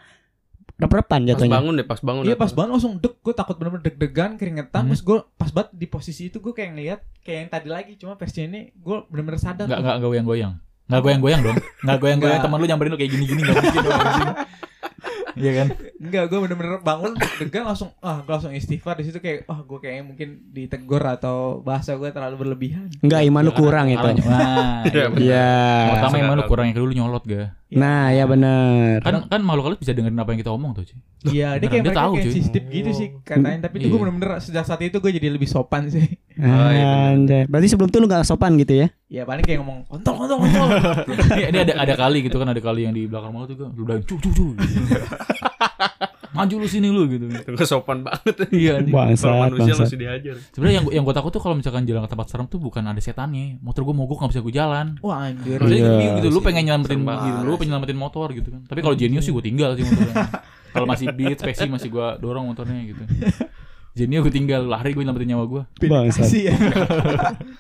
rep-repan 0.80 1.20
pas 1.20 1.28
jatuhnya? 1.28 1.54
bangun 1.54 1.72
deh 1.74 1.84
pas 1.84 2.00
bangun 2.00 2.22
Iya 2.22 2.34
pas 2.34 2.50
banget 2.50 2.70
langsung 2.72 2.92
deg 2.96 3.14
gue 3.14 3.34
takut 3.34 3.54
bener-bener 3.54 3.84
deg-degan 3.84 4.30
keringetan 4.34 4.80
Hmm. 4.80 4.90
terus 4.90 5.02
gue 5.02 5.18
pas 5.34 5.50
banget 5.50 5.70
di 5.72 5.86
posisi 5.86 6.22
itu 6.26 6.38
gue 6.38 6.50
kayak 6.50 6.70
ngeliat 6.70 7.00
kayak 7.20 7.38
yang 7.38 7.50
tadi 7.50 7.68
lagi 7.68 7.92
cuma 7.94 8.14
versi 8.14 8.40
ini 8.42 8.72
gue 8.72 8.96
bener-bener 9.06 9.36
sadar 9.36 9.64
Enggak 9.64 9.78
tuh. 9.78 9.84
enggak 9.86 10.00
goyang-goyang. 10.06 10.52
Enggak 10.86 11.02
goyang-goyang 11.02 11.40
dong. 11.42 11.56
Enggak 11.80 11.98
goyang-goyang 12.02 12.40
teman 12.40 12.56
lu 12.56 12.66
nyamperin 12.66 12.90
lu 12.90 12.98
kayak 12.98 13.10
gini-gini 13.10 13.40
enggak 13.40 13.56
mungkin 13.60 13.82
dong. 13.82 14.00
Iya 15.32 15.52
kan? 15.54 15.68
Enggak, 15.96 16.24
gue 16.26 16.38
bener-bener 16.42 16.82
bangun 16.82 17.14
deg-degan 17.14 17.62
langsung 17.64 17.94
ah 18.00 18.20
gue 18.20 18.28
langsung 18.28 18.50
istighfar 18.50 18.98
di 18.98 19.06
situ 19.06 19.18
kayak 19.18 19.46
ah 19.46 19.62
gue 19.62 19.78
kayaknya 19.78 20.04
mungkin 20.04 20.28
ditegur 20.50 21.00
atau 21.00 21.62
bahasa 21.62 21.94
gue 21.94 22.10
terlalu 22.10 22.36
berlebihan. 22.36 22.90
Enggak, 22.98 23.24
iman 23.24 23.42
lu 23.42 23.52
kurang 23.54 23.86
itu. 23.88 24.02
Nah, 24.02 24.82
Iya, 24.84 25.06
iya. 25.06 25.06
Iya. 25.16 25.48
Pertama 25.94 26.14
emang 26.18 26.34
lu 26.34 26.44
kurang 26.44 26.66
yang 26.66 26.74
kedua 26.74 26.88
lu 26.88 26.96
nyolot 26.98 27.24
ga? 27.70 27.78
Nah, 27.78 28.04
ya 28.10 28.24
benar. 28.26 28.98
Kan 29.00 29.14
kan 29.30 29.40
makhluk 29.40 29.64
halus 29.70 29.78
bisa 29.78 29.94
dengerin 29.94 30.18
apa 30.18 30.30
yang 30.34 30.40
kita 30.42 30.50
omong 30.50 30.74
tuh, 30.74 30.84
cuy. 30.84 30.98
Iya, 31.20 31.60
dia 31.60 31.68
kayak 31.68 31.84
dia 31.84 31.92
mereka 31.92 32.00
tahu, 32.02 32.12
kayak 32.16 32.24
cuy. 32.26 32.34
sensitif 32.34 32.62
gitu 32.66 32.90
sih 32.90 33.08
katanya. 33.22 33.58
Tapi 33.68 33.74
itu 33.78 33.86
gue 33.86 33.94
Iya. 33.94 34.02
bener-bener 34.02 34.30
sejak 34.40 34.64
saat 34.66 34.80
itu 34.82 34.96
gue 34.98 35.10
jadi 35.14 35.28
lebih 35.30 35.46
sopan 35.46 35.86
sih. 35.86 36.06
Oh, 36.40 36.70
iya. 36.72 37.12
Anjay. 37.14 37.44
Berarti 37.46 37.66
sebelum 37.68 37.88
itu 37.92 37.98
lu 38.00 38.08
gak 38.08 38.24
sopan 38.26 38.56
gitu 38.56 38.72
ya? 38.74 38.88
Ya 39.06 39.22
paling 39.22 39.44
kayak 39.44 39.60
ngomong 39.60 39.84
kontol 39.86 40.14
kontol 40.16 40.36
kontol. 40.42 40.66
ini, 41.50 41.58
ada 41.60 41.74
ada 41.76 41.94
kali 41.94 42.18
gitu 42.24 42.36
kan 42.40 42.48
ada 42.48 42.58
kali 42.58 42.88
yang 42.88 42.94
di 42.96 43.04
belakang 43.06 43.30
malu 43.30 43.46
tuh 43.46 43.56
gua 43.60 43.68
lu 43.70 43.82
bilang 43.84 44.02
cu 44.02 44.16
cu 44.16 44.30
cu. 44.32 44.46
Maju 46.40 46.54
lu 46.56 46.68
sini 46.68 46.88
lu 46.88 47.04
gitu. 47.04 47.28
Itu 47.44 47.52
nggak 47.52 47.68
sopan 47.68 48.00
banget 48.00 48.48
Iya 48.48 48.80
Bangsat, 48.80 49.28
manusia 49.28 49.76
bangsat. 49.76 49.84
masih 49.84 49.98
dihajar 50.00 50.36
Sebenarnya 50.56 50.76
yang 50.80 50.86
yang 50.88 51.04
gue 51.04 51.14
takut 51.14 51.30
tuh 51.36 51.42
kalau 51.44 51.52
misalkan 51.52 51.84
jalan 51.84 52.08
ke 52.08 52.10
tempat 52.16 52.26
serem 52.32 52.46
tuh 52.48 52.56
bukan 52.56 52.80
ada 52.80 52.96
setannya. 52.96 53.60
Motor 53.60 53.84
gue 53.84 53.94
mogok 53.94 54.24
nggak 54.24 54.32
bisa 54.32 54.40
gue 54.40 54.54
jalan. 54.56 54.86
Wah 55.04 55.28
anjir. 55.28 55.60
Jadi 55.60 55.76
iya 55.84 56.10
gitu, 56.16 56.28
lu 56.32 56.40
pengen 56.40 56.64
nyelamatin 56.64 56.98
gitu, 57.04 57.38
lu 57.44 57.54
pengen 57.60 57.76
nyelamatin 57.76 57.98
motor 58.00 58.28
gitu 58.32 58.48
kan. 58.48 58.62
Tapi 58.64 58.80
kalau 58.80 58.96
Genio 58.96 59.20
sih 59.20 59.30
gue 59.36 59.44
tinggal 59.44 59.76
sih 59.76 59.84
motornya. 59.84 60.16
kalau 60.74 60.86
masih 60.88 61.06
beat, 61.12 61.36
spesi 61.36 61.68
masih 61.68 61.92
gue 61.92 62.08
dorong 62.24 62.48
motornya 62.48 62.80
gitu. 62.88 63.04
Genio 63.92 64.24
gue 64.24 64.32
tinggal 64.32 64.64
lari 64.64 64.96
gue 64.96 65.04
nyelamatin 65.04 65.28
nyawa 65.36 65.44
gue. 65.44 65.62
Bangsat. 65.84 66.24
Kasih 66.24 66.42
ya. 66.48 66.56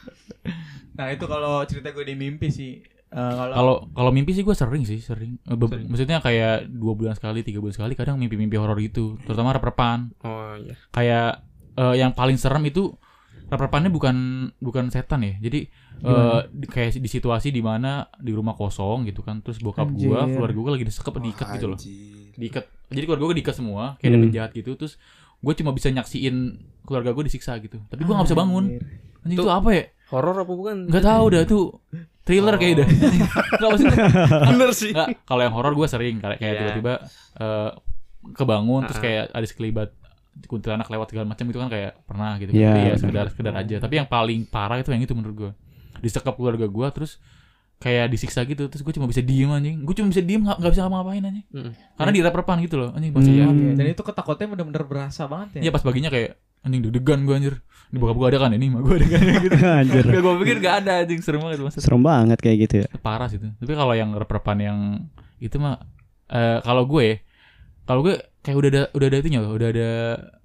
nah 0.98 1.06
itu 1.12 1.24
kalau 1.28 1.60
cerita 1.68 1.92
gue 1.92 2.04
di 2.08 2.14
mimpi 2.16 2.48
sih. 2.48 2.80
Eh, 3.10 3.16
kalau 3.16 3.50
Kalau 3.52 3.74
kalau 3.90 4.10
mimpi 4.10 4.30
sih 4.30 4.40
gue 4.40 4.54
sering 4.54 4.82
sih 4.82 4.98
sering. 4.98 5.34
Eh, 5.42 5.52
Sering. 5.52 5.86
Maksudnya 5.86 6.18
kayak 6.18 6.68
dua 6.68 6.94
bulan 6.94 7.12
sekali, 7.12 7.42
tiga 7.42 7.58
bulan 7.58 7.74
sekali 7.74 7.92
kadang 7.92 8.16
mimpi-mimpi 8.16 8.54
horor 8.54 8.78
gitu. 8.78 9.18
Terutama 9.20 9.50
rep-repan. 9.50 10.14
oh 10.20 10.54
iya 10.56 10.74
Kayak 10.88 11.42
eh, 11.74 11.94
yang 11.96 12.12
paling 12.12 12.34
serem 12.34 12.62
itu 12.64 12.94
rep-repannya 13.46 13.90
bukan 13.90 14.16
bukan 14.56 14.88
setan 14.88 15.20
ya. 15.20 15.34
Jadi 15.40 15.66
eh, 15.66 16.06
Gimana? 16.06 16.46
di- 16.48 16.70
kayak 16.70 16.90
di 16.96 17.10
situasi 17.10 17.50
di 17.50 17.58
mana 17.58 17.90
di 18.16 18.30
rumah 18.30 18.54
kosong 18.54 19.02
gitu 19.04 19.20
kan. 19.20 19.42
Terus 19.42 19.58
bokap 19.58 19.90
Anjir. 19.90 20.06
gua, 20.06 20.24
keluarga 20.24 20.58
gua 20.60 20.72
lagi 20.72 20.86
disekep 20.86 21.10
diikat 21.12 21.46
gitu 21.58 21.66
loh. 21.66 21.78
Diikat. 22.32 22.64
Jadi 22.88 23.04
keluarga 23.04 23.24
gua 23.24 23.34
diikat 23.34 23.54
semua 23.54 23.82
kayak 23.96 24.06
ada 24.06 24.16
Hmm. 24.16 24.24
penjahat 24.24 24.50
gitu. 24.52 24.70
Terus 24.76 24.94
gue 25.40 25.54
cuma 25.56 25.72
bisa 25.72 25.88
nyaksiin 25.88 26.36
keluarga 26.84 27.10
gue 27.10 27.24
disiksa 27.24 27.58
gitu. 27.58 27.82
Tapi 27.82 28.04
gua 28.04 28.14
nggak 28.16 28.28
bisa 28.28 28.38
bangun. 28.38 28.64
Anjir. 28.70 28.82
Anjing 29.20 29.36
Tuh. 29.36 29.44
itu 29.44 29.50
apa 29.50 29.70
ya? 29.72 29.84
horor 30.10 30.36
apa 30.36 30.52
bukan 30.52 30.76
Nggak 30.86 31.04
tahu 31.04 31.24
dah 31.28 31.42
tuh 31.44 31.66
thriller 32.22 32.54
kayak 32.54 32.74
dah. 32.78 32.88
Nggak 33.52 33.68
maksudnya. 33.68 33.98
bener 34.50 34.70
sih 34.72 34.90
Nggak, 34.90 35.08
kalau 35.24 35.42
yang 35.42 35.52
horor 35.52 35.72
gue 35.72 35.86
sering 35.86 36.16
kayak 36.16 36.36
kayak 36.36 36.52
Iya. 36.52 36.60
tiba-tiba 36.62 36.92
eh, 37.36 37.70
kebangun 38.32 38.80
terus 38.84 38.98
Ah. 38.98 39.02
kayak 39.02 39.24
ada 39.30 39.46
sekelibat 39.46 39.88
kuntilanak 40.42 40.86
lewat 40.86 41.06
segala 41.08 41.26
macam 41.26 41.44
itu 41.44 41.58
kan 41.58 41.68
kayak 41.68 41.92
pernah 42.04 42.32
gitu. 42.36 42.50
Iya, 42.50 42.60
Jadi 42.66 42.78
ya 42.78 42.84
benar. 42.86 42.98
sekedar 42.98 43.26
sekedar 43.30 43.54
aja. 43.56 43.76
Tapi 43.78 43.94
yang 43.96 44.06
paling 44.06 44.40
parah 44.44 44.76
itu 44.76 44.88
yang 44.88 45.00
itu 45.00 45.12
menurut 45.12 45.36
gue. 45.36 45.52
Disekap 45.98 46.34
keluarga 46.34 46.64
gue 46.64 46.88
terus 46.90 47.18
kayak 47.76 48.12
disiksa 48.12 48.44
gitu 48.44 48.68
terus 48.68 48.84
gue 48.84 48.92
cuma 48.92 49.08
bisa 49.08 49.24
diem 49.24 49.48
anjing 49.48 49.80
gue 49.80 49.94
cuma 49.96 50.12
bisa 50.12 50.20
diem 50.20 50.44
nggak 50.44 50.68
bisa 50.68 50.84
ngapa-ngapain 50.84 51.24
anjing 51.24 51.46
Mm. 51.48 51.72
karena 51.96 52.10
di 52.12 52.20
gitu 52.60 52.76
loh 52.76 52.92
anjing 52.92 53.08
Hmm. 53.08 53.24
masih 53.24 53.32
Iya, 53.32 53.46
dan 53.72 53.86
itu 53.88 54.02
ketakutannya 54.04 54.48
bener-bener 54.52 54.84
berasa 54.84 55.24
banget 55.24 55.48
ya. 55.56 55.60
Iya 55.64 55.70
pas 55.72 55.80
paginya 55.80 56.12
kayak 56.12 56.36
anjing 56.60 56.80
deg-degan 56.82 57.20
gue 57.22 57.34
anjir 57.34 57.54
ini 57.90 57.96
bokap 57.96 58.16
gue 58.16 58.28
ada 58.28 58.38
kan 58.38 58.50
ini 58.52 58.66
mah 58.66 58.80
gue 58.80 58.94
ada 58.94 59.06
kan 59.08 59.20
gitu 59.44 59.56
Anjir. 59.58 60.04
Gak 60.06 60.20
gue 60.20 60.34
pikir 60.40 60.56
gak 60.58 60.74
ada 60.80 60.92
anjing 61.00 61.20
serem 61.20 61.40
banget 61.40 61.58
masa 61.60 61.78
Serem 61.78 62.00
banget 62.00 62.38
kayak 62.38 62.56
gitu 62.60 62.74
ya. 62.80 62.86
parah 62.98 63.26
sih 63.26 63.36
itu 63.36 63.48
tapi 63.52 63.72
kalau 63.72 63.92
yang 63.92 64.10
rep-repan 64.12 64.56
yang 64.58 64.78
itu 65.38 65.56
mah 65.56 65.80
eh, 66.26 66.58
kalau 66.60 66.84
gue 66.84 67.24
kalau 67.82 68.00
gue 68.00 68.14
kayak 68.40 68.56
udah 68.56 68.68
ada 68.68 68.82
udah 68.90 69.06
ada 69.06 69.16
itunya 69.18 69.40
udah 69.40 69.68
ada 69.68 69.90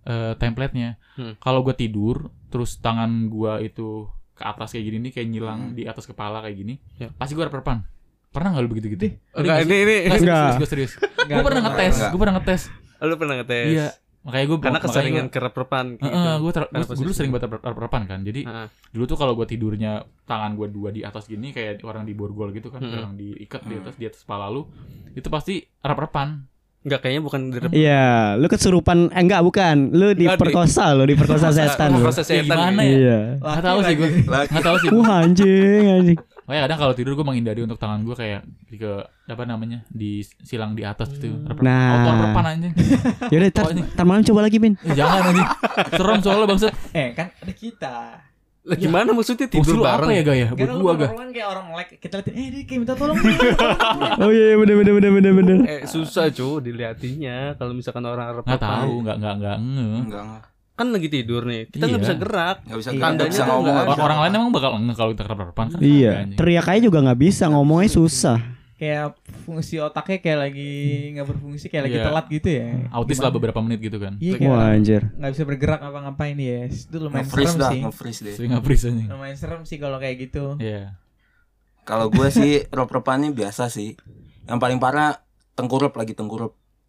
eh, 0.04 0.34
template-nya 0.36 0.98
Hmm. 1.16 1.32
kalau 1.38 1.64
gue 1.64 1.72
tidur 1.72 2.28
terus 2.50 2.76
tangan 2.76 3.08
gue 3.26 3.54
itu 3.64 4.04
ke 4.32 4.44
atas 4.44 4.68
kayak 4.70 4.84
gini 4.84 4.98
nih 5.00 5.12
kayak 5.14 5.28
nyilang 5.30 5.72
di 5.72 5.84
atas 5.84 6.04
kepala 6.04 6.44
kayak 6.44 6.58
gini 6.58 6.76
Ya. 6.96 7.08
pasti 7.10 7.32
gue 7.32 7.42
rep-repan 7.42 7.88
Pernah 8.28 8.52
nggak 8.52 8.64
lu 8.64 8.70
begitu 8.70 8.88
gitu? 8.92 9.16
Enggak, 9.32 9.64
ini 9.64 9.76
ini. 9.80 9.98
Enggak. 10.12 10.60
Gue 10.60 10.68
serius. 10.68 11.00
Enggak, 11.00 11.40
Gue 11.40 11.44
pernah 11.48 11.62
ngetes. 11.64 11.96
Gue 12.04 12.20
pernah 12.20 12.36
ngetes. 12.36 12.62
Lu 13.00 13.16
pernah 13.16 13.36
ngetes? 13.40 13.68
Iya. 13.72 13.88
Makanya 14.26 14.46
gue 14.48 14.58
Karena 14.58 14.80
keseringan 14.82 15.28
kerep-repan 15.30 15.86
gitu. 15.96 16.10
gue 16.42 16.52
ter- 16.52 16.66
Karena 16.66 16.82
gua 16.84 16.98
dulu 16.98 17.12
sering 17.14 17.30
banget 17.30 17.46
rep-repan 17.56 18.02
kan. 18.04 18.20
Jadi 18.20 18.42
Heeh. 18.42 18.68
dulu 18.90 19.04
tuh 19.06 19.16
kalau 19.16 19.34
gue 19.34 19.46
tidurnya 19.46 19.92
tangan 20.26 20.58
gue 20.58 20.68
dua 20.68 20.90
di 20.90 21.00
atas 21.00 21.26
gini 21.26 21.54
kayak 21.54 21.80
orang 21.82 22.04
di 22.04 22.12
borgol 22.12 22.50
gitu 22.50 22.68
kan, 22.68 22.82
Mm-mm. 22.82 22.98
orang 22.98 23.14
diikat 23.14 23.62
di 23.64 23.76
atas 23.78 23.94
di 23.94 24.06
atas 24.06 24.20
kepala 24.20 24.50
lu, 24.50 24.66
itu 25.12 25.30
pasti 25.30 25.54
rep-repan. 25.80 26.42
Enggak 26.82 27.02
kayaknya 27.02 27.22
bukan 27.22 27.40
di 27.50 27.58
Iya, 27.82 28.34
lu 28.36 28.46
kesurupan 28.46 29.10
eh, 29.10 29.18
enggak 29.18 29.42
bukan, 29.42 29.90
lu 29.90 30.14
diperkosa 30.14 30.94
lu, 30.94 31.06
diperkosa 31.06 31.50
setan 31.56 31.94
lu. 31.94 32.02
Proses 32.04 32.26
Ya, 32.26 32.42
setan. 32.42 32.46
gimana 32.46 32.82
ya? 32.82 32.94
Iya. 32.94 33.20
Nggak 33.38 33.62
tahu 33.62 33.80
sih 33.82 33.94
gue. 33.96 34.10
Lagi. 34.24 34.48
Nggak 34.50 34.64
tahu 34.64 34.78
sih. 34.78 34.90
Wah 34.92 35.14
anjing 35.22 35.84
anjing. 35.88 36.20
Makanya 36.46 36.62
kadang 36.70 36.80
kalau 36.80 36.94
tidur 36.94 37.14
gue 37.14 37.26
menghindari 37.26 37.62
untuk 37.62 37.76
tangan 37.76 38.06
gue 38.06 38.14
kayak 38.14 38.42
di 38.70 38.78
ke 38.78 38.92
apa 39.26 39.44
namanya 39.44 39.82
di 39.90 40.22
silang 40.42 40.78
di 40.78 40.86
atas 40.86 41.10
gitu. 41.12 41.42
Rep-repan. 41.42 41.66
Nah. 41.66 41.90
Auto 41.92 42.10
rep-repan 42.12 42.44
anjing. 42.48 42.74
Yaudah, 43.34 43.50
tar, 43.50 43.64
Oh, 43.66 43.72
ini. 43.74 43.82
tar 43.92 44.06
malam 44.06 44.22
coba 44.22 44.40
lagi, 44.46 44.58
Bin. 44.62 44.78
Eh, 44.80 44.94
jangan 44.94 45.34
anjing. 45.34 45.48
Serem 45.92 46.20
soalnya 46.22 46.46
bangsat. 46.46 46.74
Eh 46.94 47.10
kan 47.12 47.28
ada 47.34 47.54
kita. 47.54 47.96
Lah 48.66 48.78
gimana 48.78 49.14
maksudnya 49.14 49.46
tidur 49.46 49.78
apa 49.78 50.06
bareng? 50.06 50.10
ya 50.10 50.24
gaya? 50.26 50.46
Gua 50.50 50.98
gak. 50.98 51.14
kan 51.14 51.30
kayak 51.30 51.48
orang 51.54 51.66
melek 51.70 52.02
kita 52.02 52.18
liatin 52.18 52.34
eh 52.34 52.48
dia 52.50 52.62
kayak 52.66 52.80
minta 52.82 52.94
tolong. 52.98 53.14
Oh 54.18 54.30
iya, 54.34 54.46
iya 54.50 54.56
bener 54.58 54.76
bener 54.82 54.94
bener 54.98 55.12
bener 55.14 55.32
bener. 55.38 55.58
Eh 55.66 55.82
susah 55.86 56.34
cu 56.34 56.58
diliatinya 56.58 57.54
kalau 57.58 57.78
misalkan 57.78 58.02
orang 58.02 58.26
Arab 58.26 58.42
Nggak 58.42 58.58
tahu, 58.58 58.94
nggak 59.06 59.18
nggak 59.22 59.34
nggak 59.38 59.58
nge. 59.62 59.86
Enggak, 60.02 60.22
enggak. 60.26 60.44
Kan 60.76 60.88
lagi 60.90 61.08
tidur 61.08 61.42
nih 61.42 61.68
kita 61.68 61.84
nggak 61.84 61.96
Iya. 61.96 62.06
bisa 62.06 62.16
gerak 62.16 62.58
Enggak 62.62 62.80
bisa 62.80 62.92
Iya, 62.92 63.00
tandanya 63.00 63.32
bisa 63.32 63.44
ngomong. 63.46 63.64
nggak 63.66 63.76
aja. 63.78 63.90
Orang, 63.90 64.04
orang 64.04 64.20
lain 64.20 64.34
emang 64.36 64.52
bakal 64.52 64.70
nge 64.78 64.94
kalau 64.94 65.12
kita 65.12 65.24
rep-repan 65.26 65.66
kan? 65.70 65.80
Iya, 65.80 66.12
teriak 66.36 66.68
aja 66.68 66.82
juga 66.82 67.00
nggak 67.02 67.20
bisa, 67.22 67.44
ngomongnya 67.48 67.90
susah. 67.90 68.40
kayak 68.76 69.16
fungsi 69.42 69.80
otaknya 69.80 70.20
kayak 70.20 70.40
lagi 70.42 70.72
nggak 71.16 71.24
berfungsi 71.26 71.66
kayak 71.66 71.84
lagi 71.88 71.96
Iya. 71.96 72.06
telat 72.06 72.26
gitu 72.28 72.48
ya. 72.52 72.68
Autis 72.92 73.18
lah 73.18 73.32
beberapa 73.32 73.56
menit 73.58 73.80
gitu 73.80 73.98
kan. 73.98 74.20
Iya 74.20 74.36
kayak 74.36 74.52
Wah 74.52 74.68
anjir. 74.70 75.02
nggak 75.10 75.32
bisa 75.32 75.44
bergerak 75.46 75.80
apa 75.82 75.98
ngapain 76.02 76.36
ya. 76.36 76.68
Itu 76.68 76.98
lumayan 77.00 77.24
Nge-freeze 77.24 77.48
serem 77.48 77.56
dah, 77.58 77.72
sih. 77.72 77.80
nge-freeze 77.82 78.20
deh. 78.22 78.34
Sering 78.36 78.52
ngapris 78.52 78.82
anjing. 78.84 79.08
Lumayan 79.08 79.38
serem 79.40 79.62
sih 79.64 79.78
kalau 79.80 79.96
kayak 79.96 80.16
gitu. 80.22 80.60
Iya. 80.60 81.00
Kalau 81.84 82.10
gue 82.10 82.28
sih 82.30 82.68
rep-repannya 82.68 83.32
biasa 83.32 83.70
sih. 83.70 83.96
Yang 84.44 84.60
paling 84.60 84.78
parah 84.78 85.24
tengkurup 85.54 85.96
lagi 85.96 86.12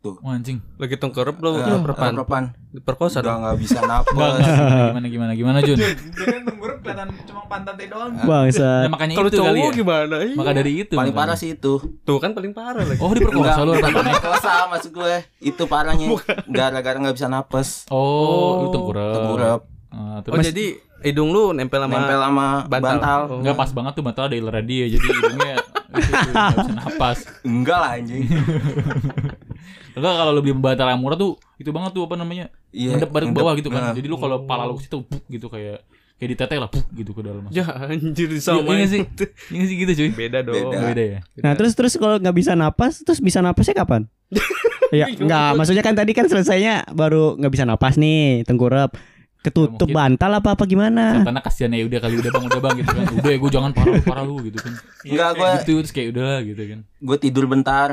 tengkurup. 0.08 0.22
Wah 0.22 0.32
anjing. 0.32 0.58
lagi 0.76 0.94
tengkurap 0.94 1.36
lo 1.36 1.50
Eh, 1.52 1.64
rep-repan 1.66 2.10
rep-repan. 2.12 2.42
diperkosa 2.70 3.18
Udah 3.18 3.26
dong 3.26 3.38
enggak 3.42 3.56
bisa 3.58 3.78
napas. 3.80 4.38
Gimana 4.86 5.06
gimana 5.06 5.32
gimana 5.32 5.58
Jun? 5.60 5.76
Dia 5.76 5.90
kan 6.28 6.42
tengkurap 6.44 6.76
kelihatan 6.78 7.08
cuma 7.24 7.42
pantatnya 7.46 7.86
doang. 7.88 8.10
Nah, 8.12 8.24
Bangsat. 8.24 8.86
makanya 8.86 9.14
kalau 9.14 9.28
itu 9.28 9.36
kali 9.36 9.46
cowok 9.56 9.66
ya. 9.66 9.74
gimana 9.74 10.16
Iya. 10.18 10.34
Maka 10.34 10.50
dari 10.52 10.72
itu. 10.78 10.94
Paling 10.94 11.10
makanya. 11.10 11.26
parah 11.26 11.36
sih 11.36 11.50
itu. 11.52 11.72
tuh 12.00 12.16
kan 12.16 12.30
paling 12.30 12.52
parah 12.52 12.84
lagi 12.84 12.98
Oh, 12.98 13.10
diperkosa 13.10 13.60
lu 13.60 13.72
Enggak, 13.72 13.90
rep-repannya. 13.90 14.14
Kosa 14.20 14.54
maksud 14.68 14.90
gue. 14.92 15.14
Itu 15.40 15.62
parahnya. 15.66 16.06
Gara-gara 16.46 16.96
enggak 16.96 17.14
bisa 17.14 17.26
napas. 17.26 17.88
Oh, 17.88 18.62
itu 18.62 18.68
tengkurap. 18.72 19.12
Tengkurap. 19.12 19.60
Ah, 19.88 20.20
oh 20.20 20.38
jadi 20.38 20.66
hidung 20.98 21.30
lu 21.30 21.52
nempel 21.52 21.78
sama 21.78 21.92
Nempel 21.94 22.20
sama 22.20 22.46
bantal. 22.64 22.80
bantal. 22.92 23.20
Oh. 23.26 23.38
Enggak 23.40 23.56
pas 23.56 23.70
banget 23.70 23.92
tuh 23.94 24.04
bantal 24.04 24.24
ada 24.26 24.36
iler 24.36 24.56
dia 24.60 24.84
jadi 24.86 25.06
hidungnya 25.06 25.54
itu 25.96 26.12
tuh, 26.12 26.28
nggak 26.28 26.56
bisa 26.58 26.72
napas. 26.74 27.18
Enggak 27.40 27.78
lah 27.78 27.90
anjing. 27.96 28.22
Enggak 29.96 30.12
kalau 30.12 30.30
lu 30.36 30.40
beli 30.44 30.52
bantal 30.52 30.92
yang 30.92 31.00
murah 31.00 31.16
tuh 31.16 31.40
itu 31.56 31.72
banget 31.72 31.96
tuh 31.96 32.04
apa 32.04 32.14
namanya? 32.20 32.52
Iya. 32.68 33.00
Mendep 33.00 33.10
ke 33.10 33.32
bawah 33.32 33.52
gitu 33.56 33.68
kan. 33.72 33.80
Nah. 33.80 33.94
Jadi 33.96 34.06
lu 34.06 34.16
kalau 34.20 34.44
pala 34.44 34.68
lu 34.68 34.76
ke 34.76 34.84
situ 34.84 35.00
buk 35.00 35.24
gitu 35.26 35.48
kayak 35.48 35.80
kayak 36.16 36.28
diteteh 36.36 36.56
lah 36.60 36.68
buk 36.68 36.84
gitu 36.92 37.12
ke 37.12 37.20
dalam. 37.24 37.44
ya 37.48 37.64
anjir 37.64 38.28
Iya 38.28 38.40
sama 38.40 38.76
nggak 38.76 38.88
sih? 38.88 39.02
Iya 39.48 39.56
nggak 39.56 39.68
sih 39.68 39.76
gitu 39.80 39.92
cuy. 39.96 40.10
beda 40.12 40.38
dong 40.44 40.56
Beda. 40.56 40.78
Beda 40.92 41.02
ya. 41.02 41.18
Nah 41.40 41.52
terus 41.56 41.72
terus 41.72 41.92
kalau 41.96 42.16
nggak 42.20 42.36
bisa 42.36 42.52
napas, 42.52 43.00
terus 43.00 43.24
bisa 43.24 43.40
napasnya 43.40 43.72
kapan? 43.72 44.04
ya 44.96 45.08
nggak, 45.08 45.48
maksudnya 45.56 45.80
kan 45.84 45.96
tadi 45.96 46.12
kan 46.12 46.28
selesainya 46.28 46.88
baru 46.92 47.36
nggak 47.40 47.52
bisa 47.52 47.64
napas 47.64 47.96
nih, 47.96 48.44
tengkurap, 48.44 48.96
ketutup 49.40 49.88
mungkin. 49.88 50.16
bantal 50.16 50.30
apa 50.40 50.48
apa 50.56 50.64
gimana? 50.64 51.20
Karena 51.24 51.40
kasihan 51.40 51.72
ya 51.72 51.84
udah 51.84 52.00
kali 52.00 52.14
udah 52.20 52.30
bang 52.32 52.44
udah 52.48 52.60
bang 52.60 52.74
gitu 52.80 52.90
kan. 52.92 53.04
Udah 53.16 53.30
ya 53.32 53.38
gue 53.40 53.50
jangan 53.52 53.70
parah 53.76 53.92
lu, 53.92 54.02
parah 54.04 54.24
lu 54.24 54.36
gitu 54.44 54.58
kan. 54.60 54.72
Enggak 55.04 55.28
gue 55.36 55.48
Gitu 55.64 55.72
terus 55.80 55.92
kayak 55.92 56.08
udah 56.16 56.32
gitu 56.44 56.62
kan. 56.64 56.80
gue 56.84 57.16
tidur 57.20 57.44
bentar. 57.46 57.88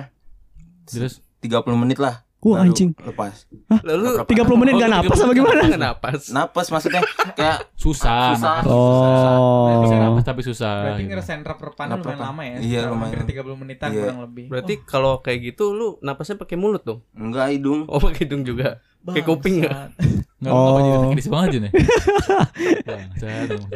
Terus 0.88 1.19
30 1.43 1.51
menit 1.77 2.00
lah. 2.00 2.23
Wah 2.39 2.59
anjing, 2.59 2.91
Lepas. 3.00 3.47
lalu 3.88 4.19
30 4.19 4.27
menit 4.59 4.75
nggak 4.75 4.91
napas 4.91 5.15
apa 5.17 5.31
gimana? 5.31 5.63
nggak 5.63 5.79
napas 5.81 6.21
Napas 6.27 6.67
maksudnya 6.69 7.00
kayak 7.31 7.71
susah. 7.79 8.35
Susah. 8.35 8.67
Oh. 8.67 9.79
Bisa 9.79 9.95
napas 9.95 10.23
tapi 10.23 10.43
susah. 10.43 10.75
Berarti 10.83 11.01
gitu. 11.01 11.12
ngerasain 11.15 11.39
rep-repan 11.39 11.85
lumayan 11.85 12.00
Rep-repan. 12.03 12.19
lama 12.21 12.41
ya. 12.43 12.57
Iya, 12.59 12.79
lumayan. 12.91 13.15
Hampir 13.15 13.39
30 13.39 13.55
menitan 13.55 13.89
Iya. 13.89 14.01
kurang 14.01 14.19
lebih. 14.21 14.45
berarti 14.50 14.73
kalau 14.83 15.13
kayak 15.19 15.39
gitu 15.45 15.71
lu 15.71 15.95
napasnya 16.00 16.35
pakai 16.35 16.59
mulut 16.59 16.83
dong 16.83 17.00
enggak 17.13 17.47
hidung. 17.50 17.88
oh 17.88 18.00
pakai 18.01 18.27
hidung 18.27 18.43
juga 18.43 18.83
kayak 19.05 19.25
kuping 19.25 19.53
nggak 19.60 19.72
Bangsat. 19.74 19.91
Enggak 20.39 20.51
apa 20.51 20.79
jadi 20.79 20.98
Oh. 21.24 21.29
banget 21.29 21.50
Jun 21.50 21.63
ya. 21.63 21.72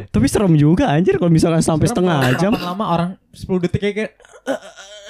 Tapi 0.08 0.26
serem 0.26 0.54
juga 0.54 0.88
anjir 0.88 1.16
kalau 1.16 1.28
misalnya 1.28 1.60
sampai 1.60 1.84
Serem 1.84 2.04
setengah 2.04 2.18
jam. 2.36 2.52
lama 2.54 2.84
orang 2.86 3.10
10 3.30 3.60
detik 3.60 3.80
kayak 3.82 3.94
kayak 3.94 4.10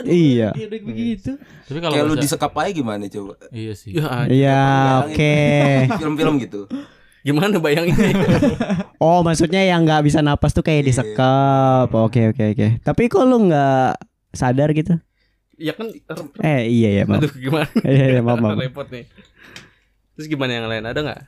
Iya. 0.00 0.48
dia 0.52 0.64
udah 0.68 0.78
begitu. 0.84 1.30
Tapi 1.64 1.78
kalau 1.78 1.92
Kayak 1.92 2.04
lu 2.04 2.14
disekap 2.16 2.52
aja 2.54 2.70
gimana 2.72 3.04
coba? 3.08 3.32
Iya 3.50 3.72
sih. 3.74 3.90
ya. 3.92 4.24
Iya, 4.26 4.60
oke. 5.04 5.34
Film-film 6.00 6.34
gitu. 6.38 6.60
gimana 7.18 7.58
bayangin 7.58 7.98
Oh, 9.02 9.20
maksudnya 9.20 9.60
yang 9.60 9.82
nggak 9.82 10.00
bisa 10.00 10.18
napas 10.18 10.50
tuh 10.50 10.62
kayak 10.62 10.86
disekap. 10.86 11.86
Oke, 11.90 12.28
oke, 12.28 12.42
oke. 12.48 12.66
Tapi 12.80 13.02
kok 13.06 13.22
lu 13.22 13.44
nggak 13.44 13.94
sadar 14.30 14.70
gitu? 14.70 14.94
ya 15.56 15.74
kan 15.74 15.90
Eh, 16.38 16.70
iya 16.70 16.88
ya, 16.92 17.02
maaf. 17.02 17.18
aduh 17.18 17.32
gimana 17.34 17.66
Iya, 17.82 18.04
iya, 18.08 18.20
maaf, 18.22 18.38
maaf. 18.38 18.56
repot 18.56 18.86
nih 18.86 19.02
terus 20.18 20.26
gimana 20.26 20.50
yang 20.52 20.66
lain 20.66 20.82
ada 20.82 20.98
nggak 20.98 21.20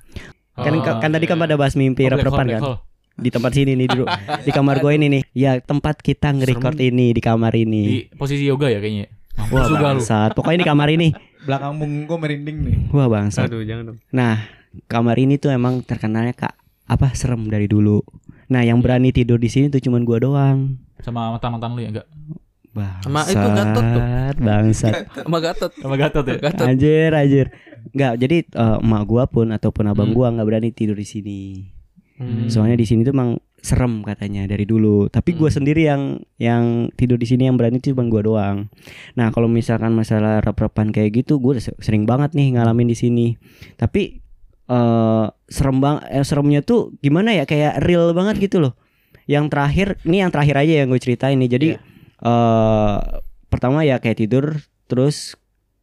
Kan, 0.60 0.74
Oh, 0.76 0.82
kan 0.82 1.08
tadi 1.08 1.24
kan 1.24 1.38
iya. 1.38 1.44
pada 1.46 1.54
bahas 1.56 1.72
mimpi 1.72 2.04
Oh, 2.04 2.12
black 2.12 2.20
rep-repan 2.20 2.46
kan. 2.50 2.60
hole. 2.60 2.78
Di 3.16 3.30
tempat 3.32 3.52
sini 3.54 3.72
nih 3.78 3.86
dulu. 3.86 4.04
Di 4.46 4.50
kamar 4.50 4.76
gue 4.76 4.92
ini 4.92 5.06
nih. 5.08 5.22
Ya, 5.32 5.52
tempat 5.56 6.02
kita 6.02 6.36
nge-record 6.36 6.76
ini 6.76 7.16
di 7.16 7.22
kamar 7.22 7.54
Di 7.54 7.64
ini. 7.64 7.82
posisi 8.12 8.44
yoga 8.44 8.68
ya 8.68 8.76
kayaknya. 8.76 9.08
Wah, 9.48 9.64
bangsat. 9.70 10.36
Pokoknya 10.36 10.60
di 10.60 10.68
kamar 10.68 10.92
ini. 10.92 11.08
Belakang 11.48 11.80
punggung 11.80 12.04
gue 12.04 12.18
merinding 12.18 12.56
nih. 12.60 12.76
Wah, 12.92 13.08
bangsat. 13.08 13.48
aduh 13.48 13.64
jangan 13.64 13.94
dong 13.94 13.98
Nah, 14.12 14.44
kamar 14.84 15.16
ini 15.16 15.40
tuh 15.40 15.48
emang 15.48 15.80
terkenalnya 15.80 16.36
Kak 16.36 16.52
apa 16.84 17.14
serem 17.16 17.48
dari 17.48 17.64
dulu. 17.64 18.04
Nah, 18.50 18.60
yang 18.60 18.82
berani 18.84 19.14
tidur 19.14 19.40
di 19.40 19.48
sini 19.48 19.72
tuh 19.72 19.80
cuman 19.80 20.02
gua 20.04 20.18
doang. 20.20 20.76
Sama 21.00 21.32
mantan-mantan 21.32 21.72
lu 21.72 21.80
ya 21.80 21.88
enggak? 21.94 22.06
Bangsat. 22.70 23.02
Sama 23.02 23.20
itu 23.26 23.46
Gatot 23.50 23.84
tuh. 23.84 24.02
Bangsat. 24.38 24.92
sama 25.26 25.38
Gatot 25.38 25.72
Sama 25.74 25.94
Gatot 25.98 26.24
ya? 26.24 26.36
Gatot 26.38 26.66
Anjir, 26.66 27.10
anjir. 27.10 27.46
Enggak, 27.90 28.12
jadi 28.16 28.36
eh, 28.44 28.76
emak 28.78 29.02
gua 29.04 29.24
pun 29.26 29.50
ataupun 29.50 29.84
abang 29.86 30.10
Hmm. 30.10 30.16
gua 30.16 30.26
nggak 30.30 30.46
berani 30.46 30.70
tidur 30.70 30.94
di 30.94 31.02
sini. 31.02 31.40
Hmm. 32.16 32.46
Soalnya 32.46 32.76
di 32.76 32.84
sini 32.84 33.02
tuh 33.02 33.10
emang 33.10 33.30
serem 33.58 34.00
katanya 34.00 34.46
dari 34.46 34.62
dulu. 34.64 35.08
Tapi 35.08 35.34
gua 35.34 35.50
Hmm. 35.50 35.56
sendiri 35.58 35.82
yang 35.82 36.02
yang 36.36 36.64
tidur 36.94 37.16
di 37.16 37.26
sini 37.26 37.50
yang 37.50 37.58
berani 37.58 37.78
tuh 37.78 37.90
cuma 37.90 38.06
gua 38.06 38.22
doang. 38.22 38.58
Nah, 39.14 39.34
kalau 39.34 39.48
misalkan 39.48 39.90
masalah 39.90 40.38
rep-repan 40.38 40.94
kayak 40.94 41.24
gitu, 41.24 41.36
gua 41.36 41.58
udah 41.58 41.64
sering 41.80 42.06
banget 42.06 42.32
nih 42.32 42.54
ngalamin 42.54 42.86
di 42.86 42.96
sini. 42.96 43.26
Tapi 43.74 44.22
eh 44.70 45.26
serem 45.50 45.82
bang, 45.82 45.98
eh, 46.06 46.22
seremnya 46.22 46.62
tuh 46.62 46.94
gimana 47.00 47.34
ya? 47.34 47.42
Kayak 47.42 47.82
real 47.82 48.14
banget 48.14 48.38
gitu 48.38 48.62
loh. 48.62 48.78
Yang 49.26 49.50
terakhir, 49.50 49.86
ini 50.04 50.22
yang 50.22 50.30
terakhir 50.30 50.54
aja 50.56 50.72
yang 50.82 50.88
gue 50.88 50.98
ceritain 50.98 51.34
nih. 51.34 51.50
Jadi 51.50 51.68
Iya. 51.74 51.78
Eh 52.20 52.96
pertama 53.48 53.82
ya 53.82 53.98
kayak 53.98 54.18
tidur, 54.18 54.60
terus 54.86 55.34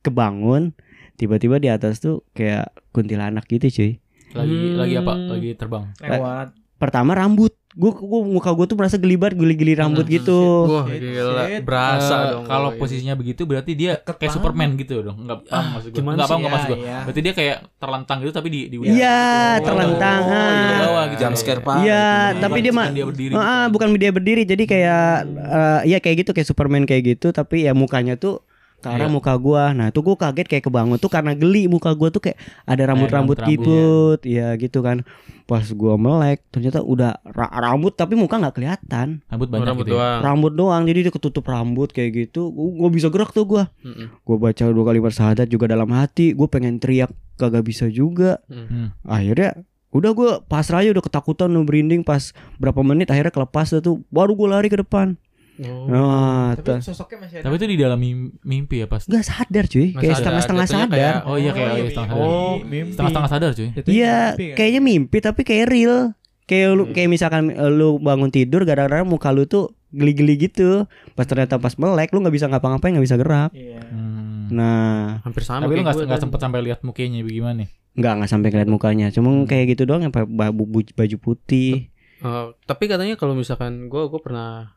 kebangun, 0.02 0.72
tiba-tiba 1.16 1.58
di 1.58 1.68
atas 1.68 2.00
tuh 2.00 2.24
kayak 2.32 2.72
kuntilanak 2.92 3.44
gitu 3.46 3.68
cuy. 3.68 3.92
Lagi 4.34 4.56
Hmm. 4.56 4.76
lagi 4.78 4.96
apa? 4.98 5.14
Lagi 5.16 5.50
terbang. 5.56 5.86
Lewat. 6.00 6.48
Pertama 6.78 7.14
rambut 7.14 7.50
gue 7.70 7.92
gua, 7.94 8.26
muka 8.26 8.50
gue 8.50 8.66
tuh 8.66 8.74
merasa 8.74 8.98
gelibat 8.98 9.38
geli-geli 9.38 9.78
rambut 9.78 10.02
Hmm. 10.02 10.16
gitu 10.16 10.40
wah 10.66 10.90
Shit, 10.90 10.98
gila 10.98 11.46
shit. 11.46 11.62
berasa 11.62 12.16
Eh, 12.16 12.26
dong 12.34 12.44
kalau 12.44 12.70
gitu. 12.70 12.80
posisinya 12.80 13.14
begitu 13.14 13.42
berarti 13.44 13.72
dia 13.74 13.92
Deket 13.96 14.06
kayak 14.08 14.22
banget. 14.24 14.34
Superman 14.34 14.70
gitu 14.74 14.96
dong. 15.00 15.18
Enggak 15.22 15.38
paham 15.44 15.54
Ah, 15.54 15.66
maksud 15.76 15.90
gue. 15.90 16.00
Enggak 16.00 16.18
paham 16.18 16.26
sih? 16.26 16.34
enggak 16.34 16.52
maksud 16.52 16.68
gue. 16.68 16.78
Iya, 16.78 16.88
iya. 16.88 16.98
Berarti 17.06 17.22
dia 17.22 17.34
kayak 17.36 17.58
terlentang 17.78 18.18
gitu 18.18 18.32
tapi 18.34 18.48
di 18.50 18.60
di 18.66 18.78
Iya, 18.82 19.22
Oh, 19.22 19.54
terlentang. 19.62 20.22
Oh, 20.24 20.32
iya, 20.32 20.42
Ah. 20.42 20.80
bawah 20.82 21.04
gitu. 21.06 21.20
Jump 21.22 21.36
scare 21.38 21.62
parah. 21.62 21.82
Iya, 21.86 22.06
tapi 22.40 22.58
dia 22.66 22.74
mah 22.74 22.88
dia 22.90 23.06
berdiri. 23.06 23.34
Ah, 23.34 23.46
ah, 23.46 23.66
bukan 23.70 23.88
dia 23.94 24.10
berdiri 24.10 24.42
jadi 24.44 24.64
kayak 24.64 25.06
eh, 25.30 25.80
ya 25.86 25.98
kayak 26.00 26.16
gitu 26.24 26.32
kayak 26.34 26.48
Superman 26.48 26.84
kayak 26.84 27.04
gitu 27.14 27.30
tapi 27.30 27.62
ya 27.62 27.78
mukanya 27.78 28.18
tuh 28.18 28.42
ke 28.78 28.88
arah 28.88 29.06
Iya. 29.06 29.12
muka 29.12 29.34
gua. 29.36 29.72
Nah, 29.72 29.90
tuh 29.90 30.02
gua 30.02 30.16
kaget 30.16 30.46
kayak 30.46 30.64
kebangun 30.64 30.96
tuh 30.96 31.10
karena 31.10 31.34
geli 31.34 31.66
muka 31.66 31.90
gua 31.92 32.08
tuh 32.08 32.22
kayak 32.22 32.38
ada 32.64 32.84
rambut-rambut 32.86 33.38
rambut-rambut, 33.42 34.22
gitu. 34.22 34.30
Ya 34.30 34.54
gitu 34.54 34.80
kan. 34.80 35.02
Pas 35.44 35.66
gua 35.72 35.96
melek 35.96 36.46
ternyata 36.48 36.80
udah 36.80 37.18
ra- 37.26 37.50
rambut 37.52 37.92
tapi 37.92 38.14
muka 38.14 38.38
nggak 38.38 38.54
kelihatan. 38.54 39.26
Rambut 39.26 39.48
Oh, 39.48 39.52
banyak 39.52 39.68
rambut 39.68 39.86
gitu. 39.86 39.94
Ya. 39.94 40.00
doang 40.00 40.20
Rambut 40.22 40.54
doang 40.54 40.82
jadi 40.86 41.00
dia 41.04 41.14
ketutup 41.14 41.44
rambut 41.44 41.90
kayak 41.90 42.30
gitu. 42.30 42.48
Gua, 42.48 42.70
gua 42.78 42.90
bisa 42.90 43.08
gerak 43.08 43.32
tuh 43.32 43.44
gua. 43.44 43.64
Mm-mm. 43.82 44.14
Gua 44.22 44.38
baca 44.38 44.64
dua 44.64 44.86
kali 44.86 45.00
syahadat 45.04 45.48
juga 45.48 45.66
dalam 45.66 45.90
hati. 45.90 46.32
Gue 46.32 46.46
pengen 46.46 46.78
teriak 46.78 47.10
kagak 47.36 47.64
bisa 47.64 47.88
juga. 47.88 48.38
Hmm. 48.46 48.94
Akhirnya 49.02 49.58
udah 49.88 50.12
gue 50.12 50.30
pasrah 50.46 50.84
aja 50.84 50.92
udah 50.92 51.02
ketakutan 51.02 51.48
udah 51.48 51.64
merinding 51.64 52.04
pas 52.04 52.30
berapa 52.58 52.84
menit 52.84 53.08
akhirnya 53.08 53.32
kelepas 53.32 53.72
dah 53.72 53.80
tuh 53.80 54.04
baru 54.10 54.36
gue 54.36 54.48
lari 54.48 54.68
ke 54.68 54.78
depan. 54.78 55.16
Oh. 55.60 55.88
Wah, 55.88 56.54
Tapi 56.54 56.64
tuh. 56.64 56.78
sosoknya 56.84 57.18
masih 57.20 57.36
ada. 57.36 57.44
Tapi 57.44 57.54
itu 57.56 57.66
di 57.66 57.78
dalam 57.78 57.98
mim- 57.98 58.34
mimpi 58.42 58.76
ya 58.78 58.86
pas. 58.86 59.02
Nggak 59.02 59.24
sadar 59.24 59.66
cuy, 59.66 59.90
Nggak 59.90 60.00
kayak 60.00 60.16
setengah-setengah 60.16 60.68
sadar. 60.68 60.88
kayak- 60.92 61.22
Oh 61.24 61.36
iya 61.36 61.52
kayak 61.52 61.72
iya, 61.74 61.84
setengah 61.88 62.10
sadar. 62.10 62.22
Oh, 62.24 62.54
mimpi. 62.60 62.92
Setengah-setengah 62.92 63.30
sadar 63.30 63.52
cuy. 63.52 63.68
Iya, 63.88 64.18
kan? 64.32 64.54
kayaknya 64.54 64.82
mimpi 64.82 65.18
tapi 65.18 65.42
kayak 65.42 65.66
real. 65.68 65.98
Kayak 66.44 66.68
lu 66.72 66.84
kayak 66.90 67.10
misalkan 67.10 67.44
eh, 67.50 67.68
lu 67.70 67.98
bangun 67.98 68.30
tidur 68.30 68.64
gara-gara 68.64 69.02
muka 69.02 69.30
lu 69.30 69.44
tuh 69.44 69.68
geli-geli 69.90 70.38
gitu. 70.42 70.86
Pas 71.12 71.26
ternyata 71.26 71.58
pas 71.58 71.74
melek 71.74 72.10
lu 72.10 72.22
nggak 72.22 72.32
bisa 72.34 72.46
ngapa-ngapain, 72.46 72.94
nggak 72.94 73.04
bisa 73.04 73.18
gerak. 73.18 73.52
Iya. 73.52 73.82
Hmm. 73.84 74.48
Nah, 74.48 75.20
Hampir 75.22 75.44
sama 75.44 75.66
Tapi 75.66 75.74
lu 75.74 75.84
kayak 75.84 76.08
nggak 76.08 76.22
sempet 76.22 76.40
sampai 76.40 76.60
lihat 76.62 76.80
mukanya 76.82 77.20
bagaimana 77.20 77.56
nih? 77.58 77.70
nggak 77.94 78.14
nggak 78.14 78.30
sampai 78.30 78.48
kelihatan 78.48 78.72
mukanya. 78.72 79.08
Cuma 79.10 79.34
Hmm. 79.34 79.44
kayak 79.44 79.74
gitu 79.74 79.84
doang 79.84 80.02
yang 80.02 80.14
pakai 80.14 80.30
baju, 80.30 80.54
baju 80.94 81.18
putih. 81.18 81.90
Eh, 82.18 82.46
tapi 82.64 82.84
katanya 82.86 83.14
kalau 83.14 83.34
misalkan 83.34 83.86
gue 83.86 84.04
gue 84.06 84.22
pernah 84.22 84.77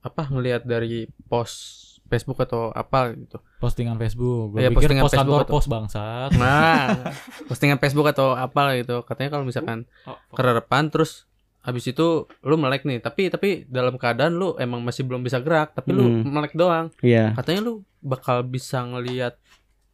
apa 0.00 0.22
ngelihat 0.26 0.62
dari 0.62 1.06
post 1.26 1.86
Facebook 2.04 2.40
atau 2.40 2.72
apa 2.72 3.12
gitu. 3.12 3.36
Postingan 3.58 3.96
Facebook. 3.96 4.54
Gue 4.54 4.64
pikir 4.64 4.72
postingan 4.88 5.04
post 5.04 5.12
Facebook 5.12 5.28
kantor 5.28 5.40
atau- 5.44 5.54
pos 5.54 5.66
bangsat. 5.66 6.30
Nah, 6.34 6.88
postingan 7.48 7.76
Facebook 7.76 8.08
atau 8.08 8.32
apa 8.32 8.72
gitu. 8.74 9.02
Katanya 9.02 9.30
kalau 9.30 9.44
misalkan 9.44 9.84
Oh, 10.02 10.16
kererepan 10.32 10.88
terus 10.88 11.28
habis 11.58 11.84
itu 11.84 12.24
lu 12.40 12.56
melek 12.56 12.82
nih, 12.82 12.96
tapi 12.98 13.28
tapi 13.28 13.48
dalam 13.66 13.94
keadaan 13.94 14.34
lu 14.34 14.56
emang 14.56 14.80
masih 14.80 15.04
belum 15.04 15.20
bisa 15.20 15.36
gerak, 15.38 15.74
tapi 15.74 15.92
lu 15.92 16.22
Hmm. 16.22 16.32
melek 16.32 16.54
doang. 16.54 16.88
Iya. 16.98 17.36
Katanya 17.36 17.60
lu 17.62 17.72
bakal 18.00 18.40
bisa 18.42 18.80
ngelihat 18.80 19.36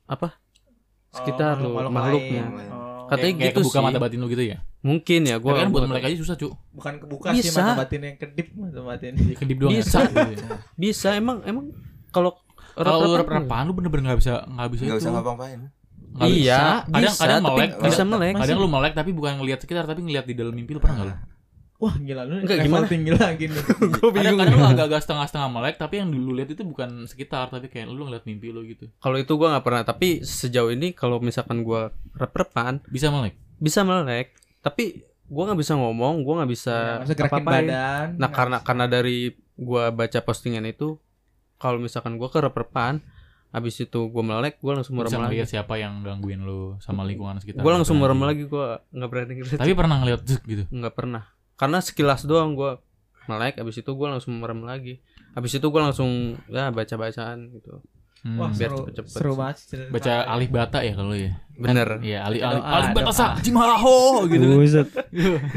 apa? 0.07 0.39
Sekitar 1.11 1.59
lu 1.59 1.73
makhluk-makhluk 1.73 2.23
makhluknya. 2.23 2.45
Oh. 2.71 2.84
Katanya 3.07 3.25
kayak, 3.25 3.37
kayak 3.37 3.51
gitu 3.51 3.61
kebuka 3.63 3.75
sih. 3.75 3.85
mata 3.85 3.99
batin 3.99 4.19
lu 4.19 4.29
gitu 4.29 4.45
ya. 4.45 4.59
Mungkin 4.81 5.21
ya 5.23 5.37
Gua 5.37 5.51
gua. 5.51 5.59
kan 5.59 5.69
buat 5.69 5.85
melek 5.87 6.05
aja 6.05 6.17
susah, 6.17 6.35
Cuk. 6.35 6.53
bukan 6.71 6.93
kebuka 6.99 7.29
sih 7.33 7.41
Bisa. 7.43 7.59
mata 7.59 7.73
batin 7.81 8.01
yang 8.03 8.17
kedip 8.17 8.49
mata 8.55 8.81
batin. 8.83 9.13
Jadi 9.15 9.35
kedip 9.35 9.57
doang 9.59 9.73
Bisa. 9.73 9.99
ya. 10.01 10.25
Gitu 10.27 10.43
ya. 10.43 10.57
Bisa 10.75 11.09
emang 11.13 11.39
emang 11.43 11.65
kalau 12.11 12.37
Kalau 12.75 12.99
lu 13.01 13.15
rep-repan 13.17 13.63
lu 13.65 13.73
bener-bener 13.73 14.03
nggak 14.05 14.19
bisa 14.19 14.33
nggak 14.45 14.69
bisa 14.69 14.83
Nggak 14.83 14.97
itu. 14.97 15.05
usah 15.05 15.13
ngapa-ngapain. 15.13 15.61
Nggak 16.13 16.29
Iya, 16.29 16.35
bisa. 16.35 16.59
Kadang 16.85 17.03
bisa, 17.05 17.15
kadang 17.17 17.41
tapi 17.41 17.55
melek. 17.55 17.71
bisa 17.71 17.83
kadang- 17.95 18.11
melek. 18.13 18.35
Kadang 18.37 18.57
lu 18.57 18.69
melek 18.69 18.93
tapi 18.93 19.11
bukan 19.11 19.33
ngelihat 19.37 19.59
sekitar 19.61 19.85
tapi 19.85 20.01
ngelihat 20.01 20.25
di 20.25 20.35
dalam 20.35 20.53
mimpi 20.53 20.71
lu 20.71 20.79
pernah 20.79 20.97
nggak 20.97 21.09
lu? 21.09 21.15
Wah 21.77 21.95
gila 21.97 22.23
lu 22.23 22.39
Enggak, 22.39 22.63
gimana? 22.63 22.87
tinggi 22.87 23.11
lagi 23.11 23.45
nih. 23.47 23.61
Gue 23.95 24.09
Kadang 24.11 24.37
kadang 24.37 24.57
lu 24.57 24.67
agak-agak 24.69 25.01
setengah-setengah 25.01 25.49
melek 25.51 25.77
tapi 25.77 25.95
yang 25.99 26.09
dulu 26.09 26.31
lihat 26.33 26.49
itu 26.49 26.63
bukan 26.63 27.05
sekitar 27.05 27.49
tapi 27.49 27.67
kayak 27.67 27.87
lu 27.87 28.05
ngeliat 28.05 28.23
mimpi 28.23 28.49
lu 28.49 28.63
gitu. 28.65 28.89
Kalau 28.97 29.17
itu 29.17 29.33
gua 29.33 29.53
nggak 29.53 29.65
pernah, 29.65 29.83
tapi 29.83 30.09
sejauh 30.21 30.71
ini 30.71 30.91
kalau 30.91 31.19
misalkan 31.19 31.61
gua 31.61 31.89
rep-repan 32.13 32.79
Bisa 32.87 33.09
melek. 33.09 33.35
bisa 33.57 33.83
melek, 33.83 34.33
tapi 34.61 35.03
gua 35.25 35.51
nggak 35.51 35.61
bisa 35.61 35.75
ngomong, 35.75 36.23
gua 36.23 36.35
nggak 36.39 36.53
bisa 36.53 36.75
Ya, 37.03 37.15
apa-apain. 37.21 37.67
badan. 37.67 38.07
Nah 38.17 38.31
karena 38.31 38.57
karena 38.61 38.85
dari 38.87 39.19
gua 39.55 39.91
baca 39.91 40.21
postingan 40.21 40.63
itu, 40.65 40.95
kalau 41.57 41.77
misalkan 41.79 42.15
gua 42.15 42.29
ke 42.29 42.39
rep-repan, 42.39 43.03
habis 43.51 43.75
itu 43.77 44.01
gua 44.09 44.23
melek, 44.23 44.57
gua 44.59 44.79
langsung 44.79 44.95
merem 44.95 45.11
Bisa 45.11 45.19
lagi. 45.19 45.27
ngeliat 45.35 45.49
siapa 45.51 45.75
yang 45.75 46.01
gangguin 46.01 46.39
lu 46.41 46.79
sama 46.79 47.03
lingkungan 47.03 47.39
sekitar. 47.39 47.61
Gua 47.61 47.75
langsung 47.75 47.99
merem 47.99 48.21
lagi, 48.21 48.45
gua 48.45 48.79
nggak 48.89 49.09
berani. 49.09 49.33
Tapi 49.53 49.73
pernah 49.73 49.97
ngeliat 49.99 50.23
zuk 50.23 50.43
gitu. 50.45 50.65
nggak 50.67 50.93
pernah, 50.93 51.25
karena 51.55 51.79
sekilas 51.79 52.23
doang 52.23 52.53
gua 52.53 52.83
melek, 53.25 53.57
habis 53.57 53.77
itu 53.77 53.91
gua 53.91 54.13
langsung 54.13 54.35
merem 54.35 54.63
lagi. 54.63 55.01
Habis 55.33 55.55
itu 55.55 55.67
gua 55.67 55.85
langsung 55.85 56.11
ya 56.47 56.69
baca 56.69 56.95
bacaan 56.95 57.51
gitu. 57.53 57.81
Hmm. 58.21 58.41
Wah 58.41 58.49
biar 58.49 58.73
seru, 58.73 58.79
cepet-cepet 58.83 59.11
seru 59.11 59.31
sih. 59.31 59.37
banget. 59.37 59.57
cerita. 59.61 59.89
Baca 59.91 60.13
alih 60.27 60.49
bata 60.49 60.79
ya 60.81 60.93
kalau 60.93 61.13
ya. 61.13 61.33
Bener. 61.55 61.89
Iya, 62.01 62.19
alih 62.23 62.41
alih 62.41 62.63
alih 62.63 62.89
bata 62.93 63.11
sa 63.11 63.25
jimaho 63.39 64.25
gitu. 64.27 64.47
Buset. 64.55 64.89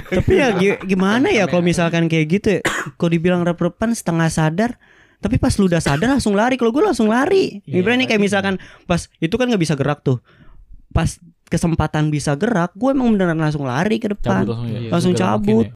tapi 0.10 0.32
ya 0.34 0.48
gi- 0.54 0.82
gimana 0.86 1.30
ya 1.30 1.46
kalau 1.46 1.62
misalkan 1.62 2.06
kayak 2.06 2.28
gitu 2.30 2.48
ya? 2.50 2.62
Kalau 2.94 3.08
dibilang 3.10 3.42
rep-repan 3.42 3.92
setengah 3.92 4.28
sadar 4.28 4.72
tapi 5.18 5.40
pas 5.40 5.50
lu 5.56 5.66
udah 5.66 5.80
sadar 5.80 6.12
langsung 6.12 6.36
lari 6.36 6.56
kalau 6.56 6.70
gue 6.70 6.84
langsung 6.84 7.08
lari 7.08 7.64
Iya, 7.64 7.82
Ibaratnya 7.82 8.06
kayak 8.06 8.22
berarti- 8.22 8.22
misalkan 8.22 8.56
pas 8.86 9.10
itu 9.18 9.34
kan 9.34 9.48
nggak 9.48 9.60
bisa 9.60 9.74
gerak 9.74 10.00
tuh 10.02 10.22
pas 10.90 11.10
kesempatan 11.48 12.12
bisa 12.12 12.36
gerak 12.36 12.76
gue 12.76 12.90
emang 12.92 13.10
beneran 13.10 13.34
langsung 13.34 13.64
lari 13.64 13.98
ke 13.98 14.12
depan 14.12 14.44
Cabut 14.44 14.54
langsung 14.54 14.68
ya. 14.70 14.80
Langsung 14.92 15.14
cabut. 15.16 15.66